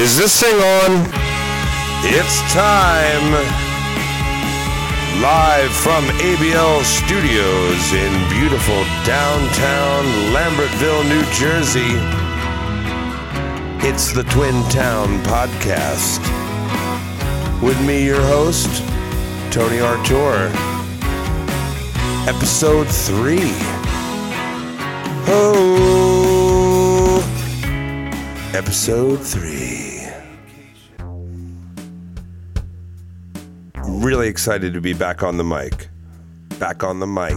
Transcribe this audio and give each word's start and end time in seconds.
Is 0.00 0.16
this 0.16 0.40
thing 0.40 0.56
on? 0.56 1.06
It's 2.04 2.40
time. 2.54 3.32
Live 5.20 5.70
from 5.72 6.04
ABL 6.20 6.82
Studios 6.84 7.92
in 7.92 8.28
beautiful 8.30 8.82
downtown 9.04 10.06
Lambertville, 10.32 11.04
New 11.06 11.22
Jersey. 11.34 12.00
It's 13.86 14.14
the 14.14 14.22
Twin 14.22 14.62
Town 14.70 15.18
Podcast. 15.24 16.20
With 17.62 17.78
me, 17.86 18.02
your 18.02 18.22
host, 18.22 18.82
Tony 19.52 19.80
Artur. 19.80 20.50
Episode 22.26 22.88
3. 22.88 23.38
Oh, 25.28 27.20
episode 28.54 29.20
3. 29.20 29.89
Really 34.00 34.28
excited 34.28 34.72
to 34.72 34.80
be 34.80 34.94
back 34.94 35.22
on 35.22 35.36
the 35.36 35.44
mic. 35.44 35.88
Back 36.58 36.82
on 36.82 37.00
the 37.00 37.06
mic 37.06 37.36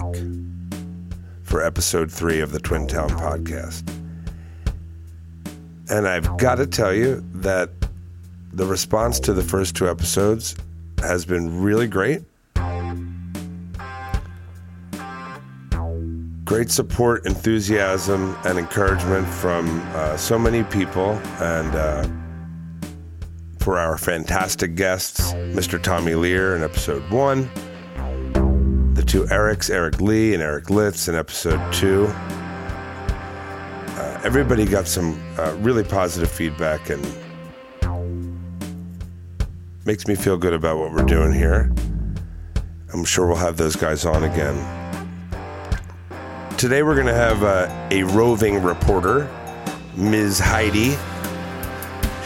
for 1.44 1.62
episode 1.62 2.10
three 2.10 2.40
of 2.40 2.54
the 2.54 2.60
Twin 2.60 2.88
Town 2.88 3.10
podcast. 3.10 3.84
And 5.90 6.08
I've 6.08 6.38
got 6.38 6.56
to 6.56 6.66
tell 6.66 6.94
you 6.94 7.22
that 7.34 7.70
the 8.54 8.66
response 8.66 9.20
to 9.22 9.34
the 9.34 9.44
first 9.44 9.76
two 9.76 9.90
episodes 9.90 10.56
has 11.00 11.26
been 11.26 11.62
really 11.62 11.88
great. 11.88 12.22
Great 16.46 16.72
support, 16.72 17.26
enthusiasm, 17.26 18.38
and 18.46 18.58
encouragement 18.58 19.28
from 19.28 19.82
uh, 19.96 20.16
so 20.16 20.40
many 20.40 20.64
people. 20.64 21.12
And, 21.42 21.76
uh, 21.76 22.08
for 23.64 23.80
our 23.80 23.98
fantastic 23.98 24.76
guests, 24.76 25.32
Mr. 25.32 25.82
Tommy 25.82 26.16
Lear 26.16 26.58
in 26.58 26.64
episode 26.64 27.02
one, 27.10 27.50
the 28.94 29.02
two 29.02 29.24
Erics, 29.28 29.70
Eric 29.70 30.02
Lee 30.02 30.34
and 30.34 30.44
Eric 30.44 30.70
Litz 30.70 31.08
in 31.08 31.16
episode 31.16 31.72
two. 31.72 32.08
Uh, 33.96 34.20
everybody 34.26 34.66
got 34.66 34.86
some 34.86 35.18
uh, 35.40 35.56
really 35.62 35.86
positive 35.86 36.30
feedback 36.30 36.90
and 36.90 37.02
makes 39.86 40.10
me 40.10 40.16
feel 40.16 40.36
good 40.36 40.54
about 40.54 40.78
what 40.78 40.92
we're 40.92 41.04
doing 41.04 41.32
here. 41.32 41.72
I'm 42.94 43.06
sure 43.06 43.28
we'll 43.28 43.38
have 43.38 43.56
those 43.56 43.78
guys 43.78 44.04
on 44.06 44.26
again. 44.26 44.58
Today 46.58 46.84
we're 46.84 46.96
going 46.96 47.08
to 47.08 47.14
have 47.14 47.44
uh, 47.44 47.88
a 47.92 48.04
roving 48.04 48.62
reporter, 48.62 49.30
Ms. 49.96 50.40
Heidi. 50.40 50.98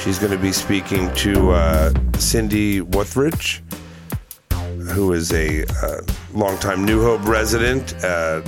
She's 0.07 0.19
going 0.19 0.31
to 0.31 0.37
be 0.37 0.53
speaking 0.53 1.13
to 1.15 1.51
uh, 1.51 1.91
Cindy 2.17 2.79
Wuthridge, 2.79 3.59
who 4.93 5.11
is 5.11 5.33
a 5.33 5.65
uh, 5.85 6.01
longtime 6.33 6.85
New 6.85 7.01
Hope 7.03 7.27
resident, 7.27 7.93
uh, 8.05 8.41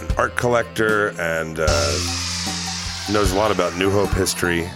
an 0.00 0.08
art 0.18 0.36
collector, 0.36 1.18
and 1.18 1.60
uh, 1.60 1.98
knows 3.10 3.32
a 3.32 3.36
lot 3.36 3.50
about 3.50 3.74
New 3.78 3.90
Hope 3.90 4.10
history. 4.10 4.68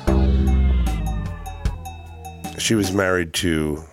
She 2.58 2.75
was 2.75 2.92
married 2.92 3.34
to 3.34 3.84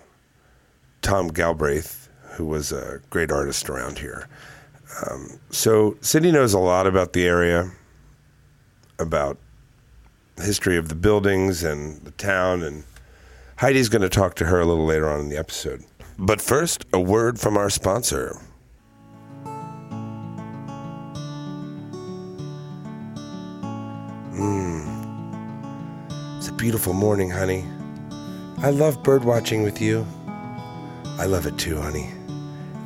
Tom 1.01 1.27
Galbraith, 1.27 2.07
who 2.35 2.45
was 2.45 2.71
a 2.71 3.01
great 3.09 3.33
artist 3.33 3.69
around 3.69 3.99
here. 3.99 4.29
Um, 5.05 5.41
so 5.49 5.97
Cindy 5.99 6.31
knows 6.31 6.53
a 6.53 6.59
lot 6.59 6.87
about 6.87 7.11
the 7.11 7.27
area, 7.27 7.69
about 8.97 9.37
history 10.37 10.77
of 10.77 10.89
the 10.89 10.95
buildings 10.95 11.63
and 11.63 12.01
the 12.01 12.11
town. 12.11 12.63
And 12.63 12.83
Heidi's 13.57 13.89
going 13.89 14.01
to 14.01 14.09
talk 14.09 14.35
to 14.35 14.45
her 14.45 14.59
a 14.59 14.65
little 14.65 14.85
later 14.85 15.09
on 15.09 15.21
in 15.21 15.29
the 15.29 15.37
episode. 15.37 15.83
But 16.17 16.41
first, 16.41 16.85
a 16.93 16.99
word 16.99 17.39
from 17.39 17.57
our 17.57 17.69
sponsor. 17.69 18.39
Mm. 24.33 26.37
It's 26.37 26.49
a 26.49 26.53
beautiful 26.53 26.93
morning, 26.93 27.29
honey. 27.29 27.65
I 28.57 28.69
love 28.69 29.03
bird 29.03 29.23
watching 29.23 29.63
with 29.63 29.81
you. 29.81 30.05
I 31.19 31.25
love 31.25 31.45
it 31.45 31.57
too, 31.57 31.79
honey. 31.79 32.09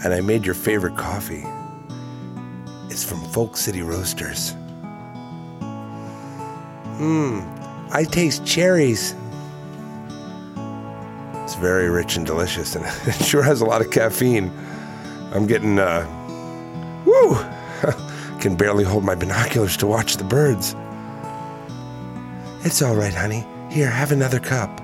And 0.03 0.13
I 0.13 0.21
made 0.21 0.45
your 0.45 0.55
favorite 0.55 0.97
coffee. 0.97 1.43
It's 2.89 3.03
from 3.03 3.23
Folk 3.31 3.57
City 3.57 3.81
Roasters. 3.81 4.53
Mmm, 6.97 7.45
I 7.91 8.03
taste 8.05 8.45
cherries. 8.45 9.13
It's 11.43 11.55
very 11.55 11.89
rich 11.89 12.17
and 12.17 12.25
delicious, 12.25 12.75
and 12.75 12.85
it 13.05 13.23
sure 13.23 13.43
has 13.43 13.61
a 13.61 13.65
lot 13.65 13.81
of 13.81 13.91
caffeine. 13.91 14.51
I'm 15.31 15.45
getting, 15.45 15.77
uh, 15.77 16.05
woo! 17.05 17.35
Can 18.39 18.55
barely 18.55 18.83
hold 18.83 19.03
my 19.03 19.13
binoculars 19.13 19.77
to 19.77 19.87
watch 19.87 20.17
the 20.17 20.23
birds. 20.23 20.75
It's 22.65 22.81
all 22.81 22.95
right, 22.95 23.13
honey. 23.13 23.45
Here, 23.69 23.89
have 23.89 24.11
another 24.11 24.39
cup. 24.39 24.81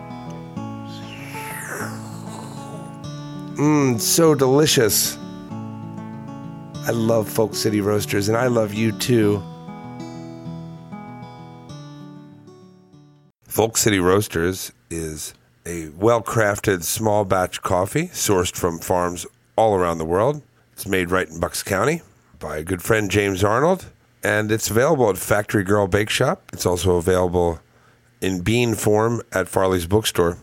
Mmm, 3.55 3.99
so 3.99 4.35
delicious. 4.35 5.17
I 6.85 6.91
love 6.91 7.27
Folk 7.27 7.55
City 7.55 7.81
Roasters, 7.81 8.27
and 8.27 8.37
I 8.37 8.47
love 8.47 8.73
you 8.73 8.91
too. 8.91 9.41
Folk 13.53 13.77
City 13.77 13.99
Roasters 13.99 14.71
is 14.89 15.35
a 15.63 15.89
well 15.89 16.23
crafted 16.23 16.81
small 16.81 17.23
batch 17.23 17.61
coffee 17.61 18.07
sourced 18.07 18.55
from 18.55 18.79
farms 18.79 19.27
all 19.55 19.75
around 19.75 19.99
the 19.99 20.05
world. 20.05 20.41
It's 20.71 20.87
made 20.87 21.11
right 21.11 21.29
in 21.29 21.39
Bucks 21.39 21.61
County 21.61 22.01
by 22.39 22.57
a 22.57 22.63
good 22.63 22.81
friend, 22.81 23.11
James 23.11 23.43
Arnold, 23.43 23.91
and 24.23 24.51
it's 24.51 24.71
available 24.71 25.07
at 25.07 25.19
Factory 25.19 25.63
Girl 25.63 25.85
Bake 25.85 26.09
Shop. 26.09 26.41
It's 26.51 26.65
also 26.65 26.95
available 26.95 27.59
in 28.21 28.41
bean 28.41 28.73
form 28.73 29.21
at 29.31 29.47
Farley's 29.47 29.85
Bookstore. 29.85 30.39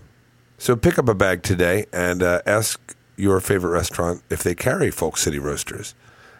So 0.56 0.76
pick 0.76 0.96
up 0.96 1.08
a 1.08 1.14
bag 1.14 1.42
today 1.42 1.86
and 1.92 2.22
uh, 2.22 2.42
ask 2.46 2.94
your 3.16 3.40
favorite 3.40 3.72
restaurant 3.72 4.22
if 4.30 4.44
they 4.44 4.54
carry 4.54 4.92
Folk 4.92 5.16
City 5.16 5.40
Roasters. 5.40 5.96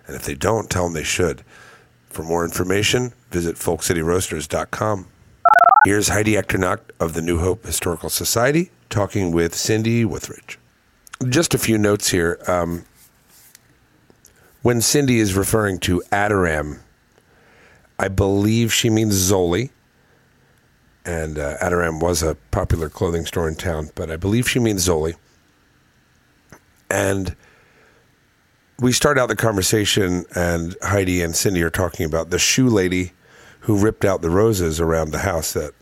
And 0.07 0.15
if 0.15 0.23
they 0.23 0.37
don't, 0.37 0.71
tell 0.71 0.85
them 0.85 0.93
they 0.93 1.03
should. 1.03 1.43
For 2.11 2.23
more 2.23 2.45
information, 2.45 3.13
visit 3.33 3.57
folkcityroasters.com. 3.57 5.09
Here's 5.87 6.09
Heidi 6.09 6.35
Echternacht 6.35 6.81
of 7.01 7.15
the 7.15 7.23
New 7.23 7.39
Hope 7.39 7.65
Historical 7.65 8.11
Society 8.11 8.71
talking 8.91 9.33
with 9.33 9.55
Cindy 9.55 10.05
Wuthridge. 10.05 10.59
Just 11.27 11.55
a 11.55 11.59
few 11.59 11.79
notes 11.79 12.11
here. 12.11 12.39
Um, 12.47 12.85
when 14.61 14.83
Cindy 14.83 15.21
is 15.21 15.35
referring 15.35 15.79
to 15.81 16.03
Adoram, 16.13 16.81
I 17.99 18.09
believe 18.09 18.75
she 18.75 18.91
means 18.91 19.15
Zoli. 19.15 19.71
And 21.07 21.39
uh, 21.39 21.57
Adoram 21.63 21.99
was 22.03 22.23
a 22.23 22.35
popular 22.51 22.91
clothing 22.91 23.25
store 23.25 23.49
in 23.49 23.55
town, 23.55 23.89
but 23.95 24.11
I 24.11 24.17
believe 24.17 24.51
she 24.51 24.59
means 24.59 24.87
Zoli. 24.87 25.15
And 26.91 27.35
we 28.79 28.93
start 28.93 29.17
out 29.17 29.31
the 29.31 29.37
conversation, 29.37 30.27
and 30.35 30.77
Heidi 30.83 31.23
and 31.23 31.35
Cindy 31.35 31.63
are 31.63 31.71
talking 31.71 32.05
about 32.05 32.29
the 32.29 32.39
shoe 32.39 32.69
lady 32.69 33.13
who 33.61 33.77
ripped 33.77 34.05
out 34.05 34.23
the 34.23 34.31
roses 34.31 34.81
around 34.81 35.11
the 35.11 35.19
house 35.19 35.53
that 35.53 35.73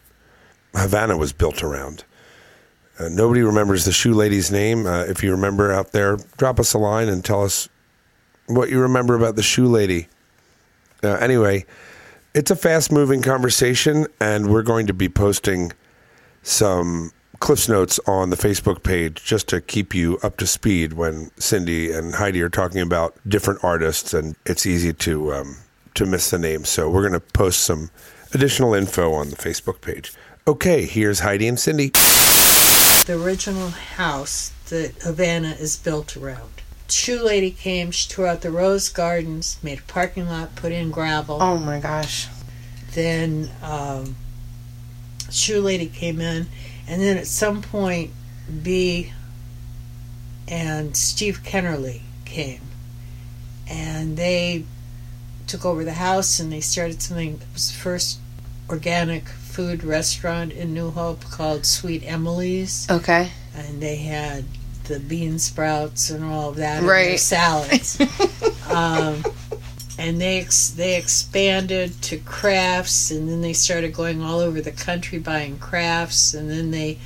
Havana 0.74 1.16
was 1.16 1.32
built 1.32 1.62
around. 1.62 2.04
Uh, 2.98 3.08
nobody 3.08 3.42
remembers 3.42 3.84
the 3.84 3.92
shoe 3.92 4.12
lady's 4.12 4.50
name. 4.50 4.86
Uh, 4.86 5.04
if 5.04 5.22
you 5.22 5.30
remember 5.30 5.72
out 5.72 5.92
there, 5.92 6.16
drop 6.36 6.58
us 6.58 6.74
a 6.74 6.78
line 6.78 7.08
and 7.08 7.24
tell 7.24 7.44
us 7.44 7.68
what 8.46 8.70
you 8.70 8.80
remember 8.80 9.14
about 9.14 9.36
the 9.36 9.42
shoe 9.42 9.66
lady. 9.66 10.08
Uh, 11.02 11.14
anyway, 11.14 11.64
it's 12.34 12.50
a 12.50 12.56
fast 12.56 12.90
moving 12.90 13.22
conversation, 13.22 14.06
and 14.20 14.50
we're 14.50 14.62
going 14.62 14.86
to 14.88 14.94
be 14.94 15.08
posting 15.08 15.72
some 16.42 17.12
Cliff's 17.40 17.68
Notes 17.68 18.00
on 18.06 18.30
the 18.30 18.36
Facebook 18.36 18.82
page 18.82 19.24
just 19.24 19.48
to 19.48 19.60
keep 19.60 19.94
you 19.94 20.18
up 20.22 20.36
to 20.38 20.46
speed 20.46 20.94
when 20.94 21.30
Cindy 21.38 21.92
and 21.92 22.16
Heidi 22.16 22.42
are 22.42 22.48
talking 22.48 22.80
about 22.80 23.16
different 23.28 23.62
artists, 23.62 24.12
and 24.12 24.34
it's 24.44 24.66
easy 24.66 24.92
to 24.92 25.32
um, 25.34 25.56
to 25.98 26.06
miss 26.06 26.30
the 26.30 26.38
name. 26.38 26.64
So 26.64 26.88
we're 26.88 27.02
going 27.08 27.20
to 27.20 27.20
post 27.20 27.60
some 27.60 27.90
additional 28.32 28.72
info 28.72 29.12
on 29.12 29.30
the 29.30 29.36
Facebook 29.36 29.80
page. 29.80 30.12
Okay, 30.46 30.86
here's 30.86 31.20
Heidi 31.20 31.48
and 31.48 31.58
Cindy. 31.58 31.88
The 33.06 33.20
original 33.20 33.70
house 33.70 34.52
that 34.68 34.94
Havana 35.02 35.56
is 35.58 35.76
built 35.76 36.16
around. 36.16 36.50
Shoe 36.88 37.20
lady 37.20 37.50
came, 37.50 37.90
she 37.90 38.08
tore 38.08 38.28
out 38.28 38.42
the 38.42 38.50
rose 38.50 38.88
gardens, 38.88 39.58
made 39.62 39.80
a 39.80 39.82
parking 39.82 40.28
lot, 40.28 40.54
put 40.54 40.70
in 40.70 40.90
gravel. 40.90 41.42
Oh 41.42 41.58
my 41.58 41.80
gosh. 41.80 42.28
Then 42.92 43.50
um, 43.62 44.14
shoe 45.30 45.60
lady 45.60 45.86
came 45.86 46.20
in, 46.20 46.46
and 46.86 47.02
then 47.02 47.16
at 47.16 47.26
some 47.26 47.60
point, 47.60 48.12
B 48.62 49.12
and 50.46 50.96
Steve 50.96 51.40
Kennerly 51.42 52.02
came, 52.24 52.62
and 53.68 54.16
they 54.16 54.64
took 55.48 55.64
over 55.64 55.84
the 55.84 55.94
house 55.94 56.38
and 56.40 56.52
they 56.52 56.60
started 56.60 57.00
something 57.02 57.38
that 57.38 57.52
was 57.52 57.68
the 57.72 57.78
first 57.78 58.18
organic 58.68 59.28
food 59.28 59.82
restaurant 59.82 60.52
in 60.52 60.74
New 60.74 60.90
Hope 60.90 61.24
called 61.30 61.64
Sweet 61.66 62.02
Emily's, 62.06 62.86
Okay. 62.90 63.30
and 63.56 63.80
they 63.82 63.96
had 63.96 64.44
the 64.84 65.00
bean 65.00 65.38
sprouts 65.38 66.10
and 66.10 66.22
all 66.24 66.50
of 66.50 66.56
that 66.56 66.78
in 66.80 66.86
their 66.86 66.94
Right. 66.94 67.20
salads. 67.20 67.98
um, 68.70 69.24
and 69.98 70.20
they 70.20 70.38
ex- 70.40 70.70
they 70.70 70.96
expanded 70.96 72.00
to 72.02 72.18
crafts, 72.18 73.10
and 73.10 73.28
then 73.28 73.40
they 73.40 73.52
started 73.52 73.92
going 73.92 74.22
all 74.22 74.38
over 74.40 74.60
the 74.60 74.70
country 74.70 75.18
buying 75.18 75.58
crafts, 75.58 76.34
and 76.34 76.48
then 76.50 76.70
they 76.70 76.98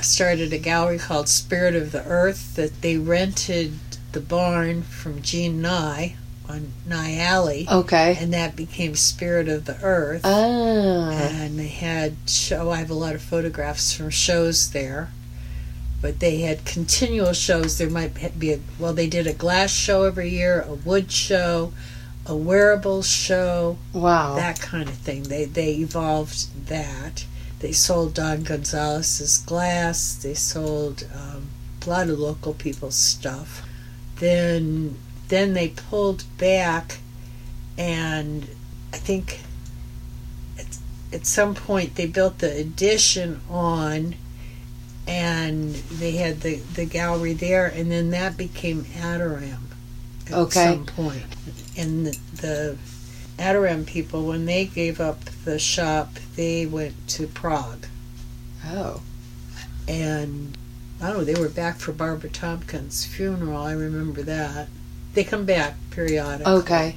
started 0.00 0.52
a 0.52 0.58
gallery 0.58 0.98
called 0.98 1.28
Spirit 1.28 1.74
of 1.74 1.92
the 1.92 2.02
Earth 2.04 2.54
that 2.56 2.80
they 2.80 2.96
rented 2.96 3.74
the 4.12 4.20
barn 4.20 4.82
from 4.82 5.20
Gene 5.22 5.60
Nye 5.60 6.14
on 6.48 6.72
Nye 6.86 7.16
Alley, 7.18 7.66
Okay. 7.70 8.16
and 8.20 8.32
that 8.34 8.56
became 8.56 8.94
Spirit 8.96 9.48
of 9.48 9.64
the 9.64 9.76
Earth. 9.82 10.22
Ah. 10.24 11.10
and 11.10 11.58
they 11.58 11.68
had 11.68 12.14
show. 12.26 12.70
I 12.70 12.76
have 12.78 12.90
a 12.90 12.94
lot 12.94 13.14
of 13.14 13.22
photographs 13.22 13.92
from 13.92 14.10
shows 14.10 14.70
there, 14.70 15.10
but 16.00 16.18
they 16.20 16.40
had 16.40 16.64
continual 16.64 17.32
shows. 17.32 17.78
There 17.78 17.88
might 17.90 18.38
be 18.38 18.52
a 18.52 18.60
well, 18.78 18.92
they 18.92 19.06
did 19.06 19.26
a 19.26 19.32
glass 19.32 19.70
show 19.70 20.04
every 20.04 20.28
year, 20.30 20.62
a 20.62 20.74
wood 20.74 21.10
show, 21.12 21.72
a 22.26 22.36
wearable 22.36 23.02
show, 23.02 23.78
Wow. 23.92 24.34
that 24.36 24.60
kind 24.60 24.88
of 24.88 24.96
thing. 24.96 25.24
They 25.24 25.44
they 25.44 25.74
evolved 25.76 26.66
that. 26.68 27.24
They 27.60 27.72
sold 27.72 28.14
Don 28.14 28.42
Gonzalez's 28.42 29.38
glass. 29.38 30.14
They 30.20 30.34
sold 30.34 31.06
um, 31.14 31.46
a 31.86 31.88
lot 31.88 32.08
of 32.10 32.18
local 32.18 32.54
people's 32.54 32.96
stuff. 32.96 33.62
Then 34.18 34.96
then 35.28 35.54
they 35.54 35.68
pulled 35.68 36.24
back, 36.38 36.98
and 37.78 38.46
I 38.92 38.96
think 38.98 39.40
at, 40.58 40.78
at 41.12 41.26
some 41.26 41.54
point 41.54 41.94
they 41.96 42.06
built 42.06 42.38
the 42.38 42.54
addition 42.56 43.40
on, 43.50 44.14
and 45.06 45.74
they 45.74 46.12
had 46.12 46.40
the 46.42 46.56
the 46.56 46.84
gallery 46.84 47.32
there, 47.32 47.66
and 47.66 47.90
then 47.90 48.10
that 48.10 48.36
became 48.36 48.84
Adoram. 48.84 49.58
At 50.28 50.34
Okay. 50.34 50.74
some 50.74 50.86
point, 50.86 51.24
and 51.76 52.06
the, 52.06 52.18
the 52.36 52.78
Adoram 53.38 53.84
people, 53.86 54.24
when 54.26 54.46
they 54.46 54.66
gave 54.66 55.00
up 55.00 55.24
the 55.44 55.58
shop, 55.58 56.14
they 56.36 56.64
went 56.66 56.94
to 57.08 57.26
Prague. 57.26 57.86
oh. 58.66 59.00
And 59.88 60.56
I 61.00 61.08
don't 61.08 61.18
know, 61.18 61.24
they 61.24 61.34
were 61.40 61.48
back 61.48 61.78
for 61.78 61.90
Barbara 61.92 62.30
Tompkins' 62.30 63.04
funeral. 63.04 63.56
I 63.60 63.72
remember 63.72 64.22
that. 64.22 64.68
They 65.14 65.24
come 65.24 65.44
back 65.44 65.74
periodically. 65.90 66.52
Okay. 66.52 66.96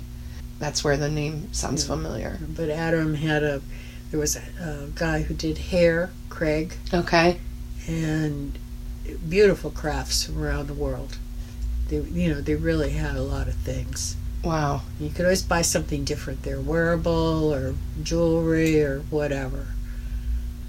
That's 0.60 0.84
where 0.84 0.96
the 0.98 1.10
name 1.10 1.52
sounds 1.54 1.86
familiar. 1.86 2.40
But 2.56 2.70
Adam 2.70 3.16
had 3.16 3.44
a, 3.44 3.62
there 4.12 4.20
was 4.20 4.36
a, 4.38 4.42
a 4.62 4.88
guy 4.96 5.22
who 5.24 5.34
did 5.34 5.58
hair, 5.58 6.12
Craig, 6.30 6.76
Okay. 6.94 7.40
and 7.88 8.58
beautiful 9.28 9.70
crafts 9.70 10.24
from 10.24 10.42
around 10.42 10.68
the 10.68 10.74
world. 10.74 11.18
They, 11.90 11.98
you 11.98 12.34
know, 12.34 12.42
they 12.42 12.56
really 12.56 12.92
had 12.92 13.16
a 13.18 13.22
lot 13.22 13.48
of 13.48 13.56
things. 13.56 14.16
Wow. 14.44 14.82
You 15.00 15.10
could 15.10 15.26
always 15.26 15.44
buy 15.44 15.62
something 15.62 16.04
different 16.06 16.44
there, 16.44 16.60
wearable 16.62 17.54
or 17.54 17.76
jewelry 18.02 18.82
or 18.82 19.00
whatever. 19.10 19.68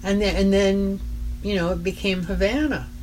And 0.02 0.20
then, 0.20 0.36
and 0.36 0.52
then, 0.52 1.00
you 1.42 1.54
know, 1.54 1.70
it 1.72 1.82
became 1.84 2.24
Havana. 2.24 2.88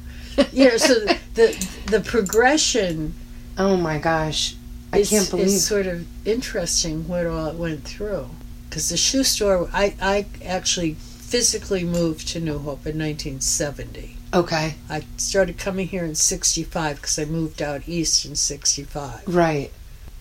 You 0.52 0.70
know, 0.70 0.78
so 0.78 0.96
the 1.36 1.68
the 1.86 2.00
progression 2.00 3.14
Oh 3.58 3.78
my 3.78 3.98
gosh. 4.00 4.56
I 4.92 5.00
is, 5.00 5.10
can't 5.10 5.30
believe. 5.30 5.48
is 5.48 5.66
sort 5.66 5.88
of 5.88 6.06
interesting 6.28 7.08
what 7.08 7.26
all 7.26 7.48
it 7.48 7.56
went 7.56 7.84
through. 7.84 8.30
Because 8.70 8.90
the 8.90 8.98
shoe 8.98 9.24
store, 9.24 9.70
I, 9.74 9.96
I 10.02 10.26
actually 10.44 10.94
physically 10.96 11.84
moved 11.84 12.28
to 12.30 12.40
New 12.40 12.60
Hope 12.60 12.86
in 12.86 12.98
1970. 13.00 14.18
Okay. 14.34 14.76
I 14.90 15.04
started 15.18 15.58
coming 15.58 15.88
here 15.88 16.04
in 16.06 16.16
65 16.16 16.96
because 16.98 17.20
I 17.20 17.26
moved 17.26 17.62
out 17.62 17.88
east 17.88 18.26
in 18.26 18.36
65. 18.36 19.24
Right. 19.28 19.72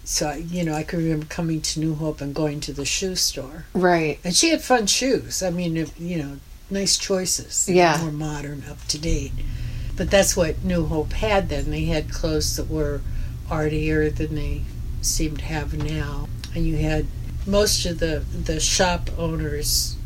So, 0.05 0.29
I- 0.29 0.37
you 0.37 0.65
know, 0.65 0.75
I 0.75 0.83
can 0.83 0.99
remember 0.99 1.27
coming 1.27 1.61
to 1.63 1.81
New 1.81 1.95
Hope 1.95 2.21
and 2.21 2.35
going 2.35 2.61
to 2.61 2.73
the 2.73 2.85
shoe 2.85 3.17
store. 3.17 3.65
Right. 3.73 4.19
And 4.25 4.35
she 4.35 4.51
had 4.51 4.63
fun 4.63 4.87
shoes. 4.87 5.43
I 5.43 5.51
mean, 5.51 5.87
you 5.99 6.19
know, 6.19 6.37
nice 6.71 6.99
choices. 6.99 7.69
Yeah. 7.69 7.99
More 8.03 8.13
modern, 8.13 8.65
up 8.71 8.85
to 8.89 8.99
date. 8.99 9.33
But 9.97 10.11
that's 10.11 10.37
what 10.37 10.65
New 10.65 10.87
Hope 10.87 11.13
had 11.13 11.49
then. 11.49 11.71
They 11.71 11.85
had 11.85 12.11
clothes 12.11 12.57
that 12.57 12.69
were 12.69 13.01
artier 13.53 14.09
than 14.09 14.35
they 14.35 14.63
seem 15.03 15.37
to 15.37 15.45
have 15.45 15.75
now. 15.75 16.29
And 16.55 16.67
you 16.67 16.79
had 16.79 17.07
most 17.47 17.85
of 17.85 17.99
the, 17.99 18.25
the 18.33 18.59
shop 18.59 19.11
owners, 19.19 19.97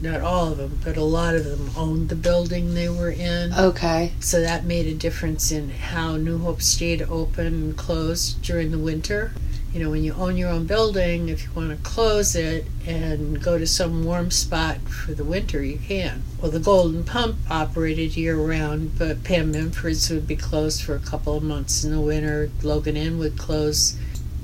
not 0.00 0.20
all 0.20 0.52
of 0.52 0.58
them, 0.58 0.78
but 0.84 0.96
a 0.96 1.02
lot 1.02 1.34
of 1.34 1.44
them 1.44 1.70
owned 1.76 2.08
the 2.08 2.14
building 2.14 2.74
they 2.74 2.88
were 2.88 3.10
in. 3.10 3.52
Okay. 3.52 4.12
So 4.20 4.40
that 4.40 4.64
made 4.64 4.86
a 4.86 4.94
difference 4.94 5.50
in 5.50 5.70
how 5.70 6.16
New 6.16 6.38
Hope 6.38 6.62
stayed 6.62 7.02
open 7.02 7.46
and 7.46 7.76
closed 7.76 8.40
during 8.42 8.70
the 8.70 8.78
winter. 8.78 9.32
You 9.72 9.78
know, 9.84 9.90
when 9.90 10.02
you 10.02 10.14
own 10.14 10.36
your 10.36 10.48
own 10.48 10.66
building, 10.66 11.28
if 11.28 11.44
you 11.44 11.50
want 11.54 11.70
to 11.70 11.76
close 11.88 12.34
it 12.34 12.66
and 12.86 13.40
go 13.40 13.56
to 13.56 13.66
some 13.68 14.04
warm 14.04 14.32
spot 14.32 14.78
for 14.88 15.12
the 15.14 15.22
winter, 15.22 15.62
you 15.62 15.78
can. 15.78 16.24
Well, 16.42 16.50
the 16.50 16.58
Golden 16.58 17.04
Pump 17.04 17.36
operated 17.48 18.16
year 18.16 18.34
round, 18.36 18.98
but 18.98 19.22
Pam 19.22 19.52
Memphis 19.52 20.10
would 20.10 20.26
be 20.26 20.34
closed 20.34 20.82
for 20.82 20.96
a 20.96 20.98
couple 20.98 21.36
of 21.36 21.44
months 21.44 21.84
in 21.84 21.92
the 21.92 22.00
winter. 22.00 22.50
Logan 22.64 22.96
Inn 22.96 23.18
would 23.18 23.38
close 23.38 23.96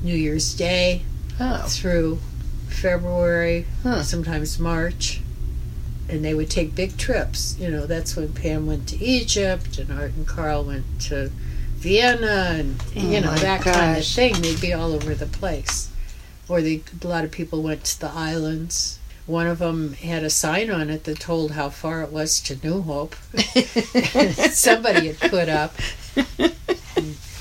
New 0.02 0.14
Year's 0.14 0.54
Day 0.54 1.02
Oh. 1.40 1.64
through 1.68 2.18
February, 2.68 3.66
Huh. 3.82 4.02
sometimes 4.04 4.60
March. 4.60 5.20
And 6.08 6.24
they 6.24 6.34
would 6.34 6.50
take 6.50 6.76
big 6.76 6.96
trips. 6.96 7.56
You 7.58 7.68
know, 7.68 7.84
that's 7.84 8.14
when 8.14 8.28
Pam 8.32 8.66
went 8.66 8.86
to 8.90 9.04
Egypt 9.04 9.76
and 9.78 9.90
Art 9.90 10.12
and 10.16 10.24
Carl 10.24 10.62
went 10.62 10.84
to 11.00 11.32
Vienna 11.76 12.54
and, 12.58 12.82
you 12.94 13.18
Oh 13.18 13.20
know, 13.20 13.30
my 13.32 13.38
that 13.38 13.60
kind 13.62 13.98
of 13.98 14.04
thing. 14.06 14.34
They'd 14.40 14.60
be 14.60 14.72
all 14.72 14.92
over 14.92 15.14
the 15.14 15.26
place. 15.26 15.90
Or 16.48 16.60
they, 16.62 16.82
a 17.02 17.06
lot 17.06 17.24
of 17.24 17.30
people 17.30 17.62
went 17.62 17.84
to 17.84 18.00
the 18.00 18.10
islands. 18.10 18.98
One 19.26 19.46
of 19.48 19.58
them 19.58 19.94
had 19.94 20.22
a 20.22 20.30
sign 20.30 20.70
on 20.70 20.88
it 20.90 21.04
that 21.04 21.18
told 21.18 21.52
how 21.52 21.68
far 21.70 22.02
it 22.02 22.12
was 22.12 22.40
to 22.42 22.58
New 22.64 22.82
Hope. 22.82 23.16
Somebody 24.52 25.08
had 25.08 25.30
put 25.30 25.48
up. 25.48 25.74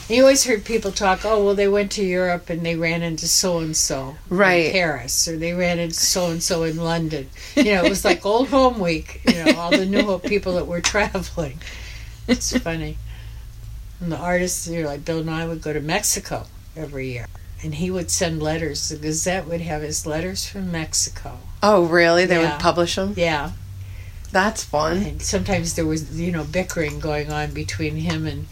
You 0.08 0.22
always 0.22 0.46
heard 0.46 0.66
people 0.66 0.92
talk, 0.92 1.26
oh, 1.26 1.44
well, 1.44 1.56
they 1.56 1.68
went 1.68 1.92
to 1.94 2.04
Europe 2.06 2.52
and 2.52 2.64
they 2.64 2.76
ran 2.76 3.02
into 3.02 3.28
so 3.28 3.58
and 3.58 3.76
so 3.76 4.18
Right. 4.30 4.68
in 4.68 4.72
Paris, 4.72 5.28
or 5.28 5.36
they 5.36 5.54
ran 5.54 5.80
into 5.80 5.96
so 5.96 6.30
and 6.30 6.44
so 6.44 6.62
in 6.62 6.78
London. 6.78 7.28
You 7.56 7.64
know, 7.74 7.84
it 7.86 7.90
was 7.90 8.06
like 8.06 8.24
old 8.24 8.50
home 8.50 8.80
week, 8.80 9.22
you 9.26 9.44
know, 9.44 9.60
all 9.60 9.72
the 9.72 9.84
New 9.88 10.04
Hope 10.04 10.22
people 10.24 10.54
that 10.56 10.68
were 10.68 10.80
traveling. 10.82 11.58
It's 12.28 12.56
funny. 12.58 12.98
And 14.02 14.12
the 14.12 14.18
artists, 14.18 14.68
you 14.68 14.84
know, 14.84 14.90
like 14.90 15.06
Bill 15.06 15.24
Nye 15.24 15.48
would 15.48 15.62
go 15.62 15.74
to 15.74 15.80
Mexico 15.82 16.46
every 16.76 17.12
year. 17.12 17.28
And 17.64 17.76
he 17.76 17.90
would 17.90 18.12
send 18.12 18.42
letters. 18.44 18.90
The 18.90 18.98
Gazette 18.98 19.48
would 19.48 19.62
have 19.62 19.82
his 19.82 20.06
letters 20.06 20.46
from 20.46 20.72
Mexico. 20.72 21.40
Oh, 21.64 21.86
really? 21.86 22.26
They 22.26 22.42
Yeah. 22.42 22.52
would 22.52 22.60
publish 22.62 22.96
them? 22.96 23.14
Yeah. 23.16 23.52
That's 24.32 24.64
fun. 24.64 24.98
And 24.98 25.22
sometimes 25.22 25.74
there 25.76 25.86
was, 25.86 26.20
you 26.20 26.32
know, 26.32 26.44
bickering 26.44 27.00
going 27.00 27.32
on 27.32 27.52
between 27.52 27.96
him 27.96 28.28
and 28.28 28.48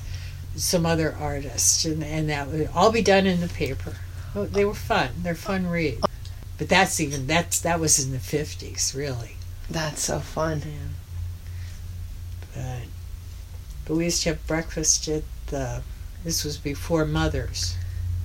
some 0.56 0.86
other 0.86 1.14
artist, 1.20 1.84
and, 1.86 2.04
and 2.04 2.30
that 2.30 2.48
would 2.48 2.70
all 2.74 2.92
be 2.92 3.02
done 3.02 3.26
in 3.28 3.42
the 3.42 3.48
paper. 3.50 3.96
They 4.36 4.64
were 4.66 4.74
fun. 4.74 5.10
They're 5.24 5.36
fun 5.36 5.68
reads. 5.68 6.06
But 6.58 6.70
that's 6.70 7.00
even 7.00 7.28
that's 7.28 7.60
that 7.62 7.80
was 7.80 8.04
in 8.04 8.12
the 8.12 8.20
fifties, 8.20 8.94
really. 8.96 9.36
That's 9.70 10.04
so 10.04 10.20
fun. 10.20 10.62
But 12.56 12.84
but 13.86 13.96
we 13.96 14.06
used 14.06 14.24
to 14.24 14.30
have 14.30 14.48
breakfast 14.48 15.08
at 15.08 15.24
the. 15.48 15.82
This 16.24 16.44
was 16.44 16.58
before 16.58 17.06
Mother's. 17.06 17.76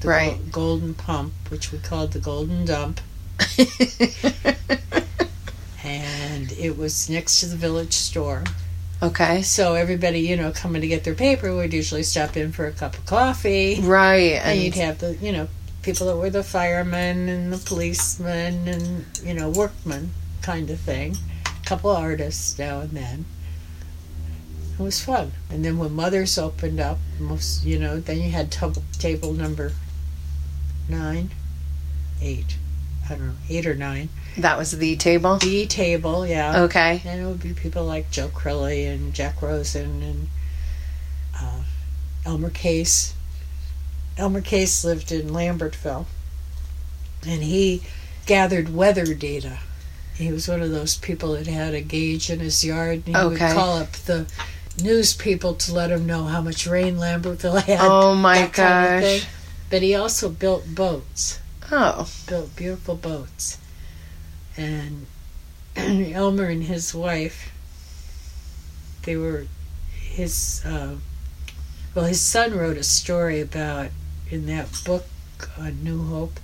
The 0.00 0.08
Right. 0.08 0.36
Gol- 0.52 0.78
Golden 0.78 0.94
Pump, 0.94 1.32
which 1.48 1.72
we 1.72 1.78
called 1.78 2.12
the 2.12 2.20
Golden 2.20 2.64
Dump, 2.64 3.00
and 5.84 6.52
it 6.52 6.76
was 6.76 7.08
next 7.08 7.40
to 7.40 7.46
the 7.46 7.56
village 7.56 7.92
store. 7.94 8.44
okay. 9.02 9.42
So 9.42 9.74
everybody, 9.74 10.20
you 10.20 10.36
know, 10.36 10.50
coming 10.52 10.80
to 10.82 10.88
get 10.88 11.04
their 11.04 11.14
paper 11.14 11.54
would 11.54 11.72
usually 11.72 12.02
stop 12.02 12.36
in 12.36 12.52
for 12.52 12.66
a 12.66 12.72
cup 12.72 12.96
of 12.96 13.06
coffee. 13.06 13.80
Right. 13.80 14.32
And 14.34 14.50
And 14.52 14.60
you'd 14.60 14.74
have 14.74 14.98
the, 14.98 15.16
you 15.16 15.32
know, 15.32 15.48
people 15.82 16.06
that 16.08 16.16
were 16.16 16.30
the 16.30 16.42
firemen 16.44 17.28
and 17.28 17.52
the 17.52 17.58
policemen 17.58 18.66
and, 18.68 19.04
you 19.24 19.34
know, 19.34 19.50
workmen 19.50 20.10
kind 20.42 20.68
of 20.70 20.80
thing. 20.80 21.16
A 21.46 21.66
couple 21.66 21.90
artists 21.90 22.58
now 22.58 22.80
and 22.80 22.90
then. 22.90 23.24
It 24.78 24.82
was 24.82 25.02
fun. 25.02 25.32
And 25.50 25.64
then 25.64 25.78
when 25.78 25.92
Mother's 25.94 26.38
opened 26.38 26.78
up, 26.78 26.98
most, 27.18 27.64
you 27.64 27.78
know, 27.78 27.98
then 27.98 28.18
you 28.20 28.30
had 28.30 28.52
tub- 28.52 28.78
table 28.98 29.32
number 29.32 29.72
nine, 30.88 31.30
eight. 32.22 32.56
I 33.06 33.14
don't 33.14 33.26
know, 33.28 33.34
eight 33.48 33.66
or 33.66 33.74
nine. 33.74 34.10
that 34.36 34.58
was 34.58 34.72
the 34.72 34.94
table. 34.96 35.38
The 35.38 35.66
table, 35.66 36.26
yeah. 36.26 36.60
Okay. 36.62 37.02
And 37.04 37.20
it 37.22 37.26
would 37.26 37.42
be 37.42 37.54
people 37.54 37.84
like 37.84 38.10
Joe 38.10 38.28
Crilly 38.28 38.86
and 38.86 39.14
Jack 39.14 39.40
Rosen 39.42 40.02
and 40.02 40.28
uh, 41.40 41.62
Elmer 42.26 42.50
Case. 42.50 43.14
Elmer 44.18 44.42
Case 44.42 44.84
lived 44.84 45.10
in 45.10 45.28
Lambertville, 45.30 46.04
and 47.26 47.42
he 47.42 47.82
gathered 48.26 48.74
weather 48.74 49.14
data 49.14 49.58
He 50.14 50.30
was 50.30 50.46
one 50.48 50.60
of 50.60 50.70
those 50.70 50.96
people 50.98 51.32
that 51.32 51.46
had 51.46 51.72
a 51.72 51.80
gauge 51.80 52.28
in 52.28 52.40
his 52.40 52.62
yard, 52.64 53.04
and 53.06 53.16
he 53.16 53.16
Okay. 53.16 53.46
would 53.46 53.54
call 53.54 53.76
up 53.78 53.92
the 53.92 54.26
news 54.82 55.14
people 55.14 55.54
to 55.54 55.74
let 55.74 55.90
him 55.90 56.06
know 56.06 56.24
how 56.24 56.40
much 56.40 56.66
rain 56.66 56.96
Lambertville 56.96 57.62
had. 57.62 57.78
Oh 57.80 58.14
my 58.14 58.42
that 58.42 58.52
kind 58.52 58.96
of 58.96 59.02
gosh. 59.02 59.26
But 59.70 59.82
he 59.82 59.94
also 59.94 60.28
built 60.30 60.74
boats, 60.74 61.40
Oh, 61.70 62.08
built 62.26 62.56
beautiful 62.56 62.94
boats, 62.94 63.58
and 64.56 65.06
Elmer 65.76 66.46
and 66.46 66.64
his 66.64 66.94
wife, 66.94 67.52
they 69.02 69.16
were 69.16 69.46
his. 69.92 70.62
Uh, 70.64 70.96
well, 71.94 72.06
his 72.06 72.20
son 72.20 72.56
wrote 72.56 72.76
a 72.76 72.82
story 72.82 73.40
about 73.40 73.90
in 74.30 74.46
that 74.46 74.68
book 74.84 75.06
on 75.58 75.82
New 75.84 76.04
Hope. 76.04 76.40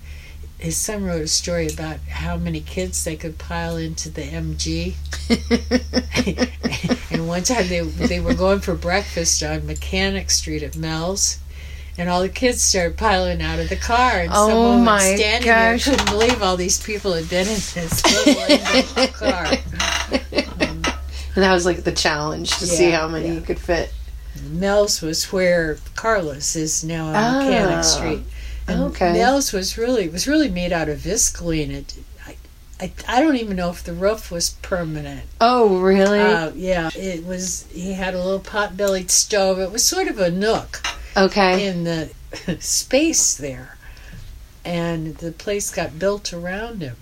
His 0.64 0.78
son 0.78 1.04
wrote 1.04 1.20
a 1.20 1.28
story 1.28 1.68
about 1.68 1.98
how 2.08 2.38
many 2.38 2.60
kids 2.62 3.04
they 3.04 3.16
could 3.16 3.36
pile 3.36 3.76
into 3.76 4.08
the 4.08 4.22
MG. 4.22 4.94
and 7.10 7.28
one 7.28 7.42
time 7.42 7.68
they 7.68 7.80
they 7.80 8.18
were 8.18 8.32
going 8.32 8.60
for 8.60 8.74
breakfast 8.74 9.42
on 9.42 9.66
Mechanic 9.66 10.30
Street 10.30 10.62
at 10.62 10.74
Mel's, 10.74 11.38
and 11.98 12.08
all 12.08 12.22
the 12.22 12.30
kids 12.30 12.62
started 12.62 12.96
piling 12.96 13.42
out 13.42 13.58
of 13.58 13.68
the 13.68 13.76
car. 13.76 14.20
And 14.20 14.30
Oh 14.32 14.48
someone 14.48 14.84
my 14.86 14.94
was 14.94 15.20
standing 15.20 15.48
gosh. 15.50 15.84
there, 15.84 15.96
couldn't 15.96 16.10
believe 16.10 16.42
all 16.42 16.56
these 16.56 16.82
people 16.82 17.12
had 17.12 17.28
been 17.28 17.46
in 17.46 17.54
this 17.74 18.26
little 18.26 19.06
car. 19.12 19.46
and 20.62 20.84
that 21.34 21.52
was 21.52 21.66
like 21.66 21.84
the 21.84 21.92
challenge 21.92 22.56
to 22.58 22.66
see 22.66 22.90
how 22.90 23.06
many 23.06 23.26
yeah. 23.28 23.34
you 23.34 23.40
could 23.42 23.58
fit. 23.58 23.92
Mel's 24.50 25.02
was 25.02 25.30
where 25.30 25.76
Carlos 25.94 26.56
is 26.56 26.82
now 26.84 27.08
on 27.08 27.14
Ah, 27.14 27.38
Mechanic 27.44 27.84
Street. 27.84 28.22
And 28.66 28.82
okay. 28.84 29.12
Mel's 29.12 29.52
was 29.52 29.76
really 29.76 30.08
was 30.08 30.26
really 30.26 30.48
made 30.48 30.72
out 30.72 30.88
of 30.88 30.98
viscaline. 30.98 31.70
It, 31.70 31.94
I, 32.26 32.36
I, 32.80 32.92
I 33.06 33.20
don't 33.20 33.36
even 33.36 33.56
know 33.56 33.70
if 33.70 33.84
the 33.84 33.92
roof 33.92 34.30
was 34.30 34.50
permanent. 34.62 35.24
Oh, 35.40 35.80
really? 35.80 36.20
Uh, 36.20 36.52
yeah, 36.54 36.90
it 36.94 37.26
was. 37.26 37.66
He 37.70 37.92
had 37.92 38.14
a 38.14 38.22
little 38.22 38.40
pot-bellied 38.40 39.10
stove. 39.10 39.58
It 39.58 39.70
was 39.70 39.84
sort 39.84 40.08
of 40.08 40.18
a 40.18 40.30
nook 40.30 40.80
okay. 41.16 41.66
in 41.66 41.84
the 41.84 42.10
space 42.60 43.34
there, 43.34 43.76
and 44.64 45.16
the 45.16 45.32
place 45.32 45.70
got 45.70 45.98
built 45.98 46.32
around 46.32 46.80
him. 46.80 46.96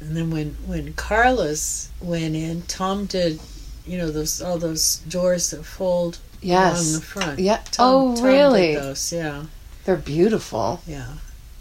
And 0.00 0.16
then 0.16 0.30
when 0.30 0.56
when 0.66 0.92
Carlos 0.94 1.90
went 2.00 2.34
in, 2.34 2.62
Tom 2.62 3.06
did, 3.06 3.40
you 3.86 3.96
know, 3.96 4.10
those 4.10 4.42
all 4.42 4.58
those 4.58 4.96
doors 5.08 5.50
that 5.50 5.64
fold 5.64 6.18
along 6.42 6.74
yes. 6.74 6.94
the 6.96 7.00
front. 7.00 7.38
Yeah. 7.38 7.60
Tom, 7.70 7.94
oh, 7.94 8.16
Tom 8.16 8.24
really? 8.24 8.72
Did 8.74 8.82
those, 8.82 9.12
yeah, 9.12 9.44
They're 9.86 9.96
beautiful. 9.96 10.82
yeah. 10.86 11.14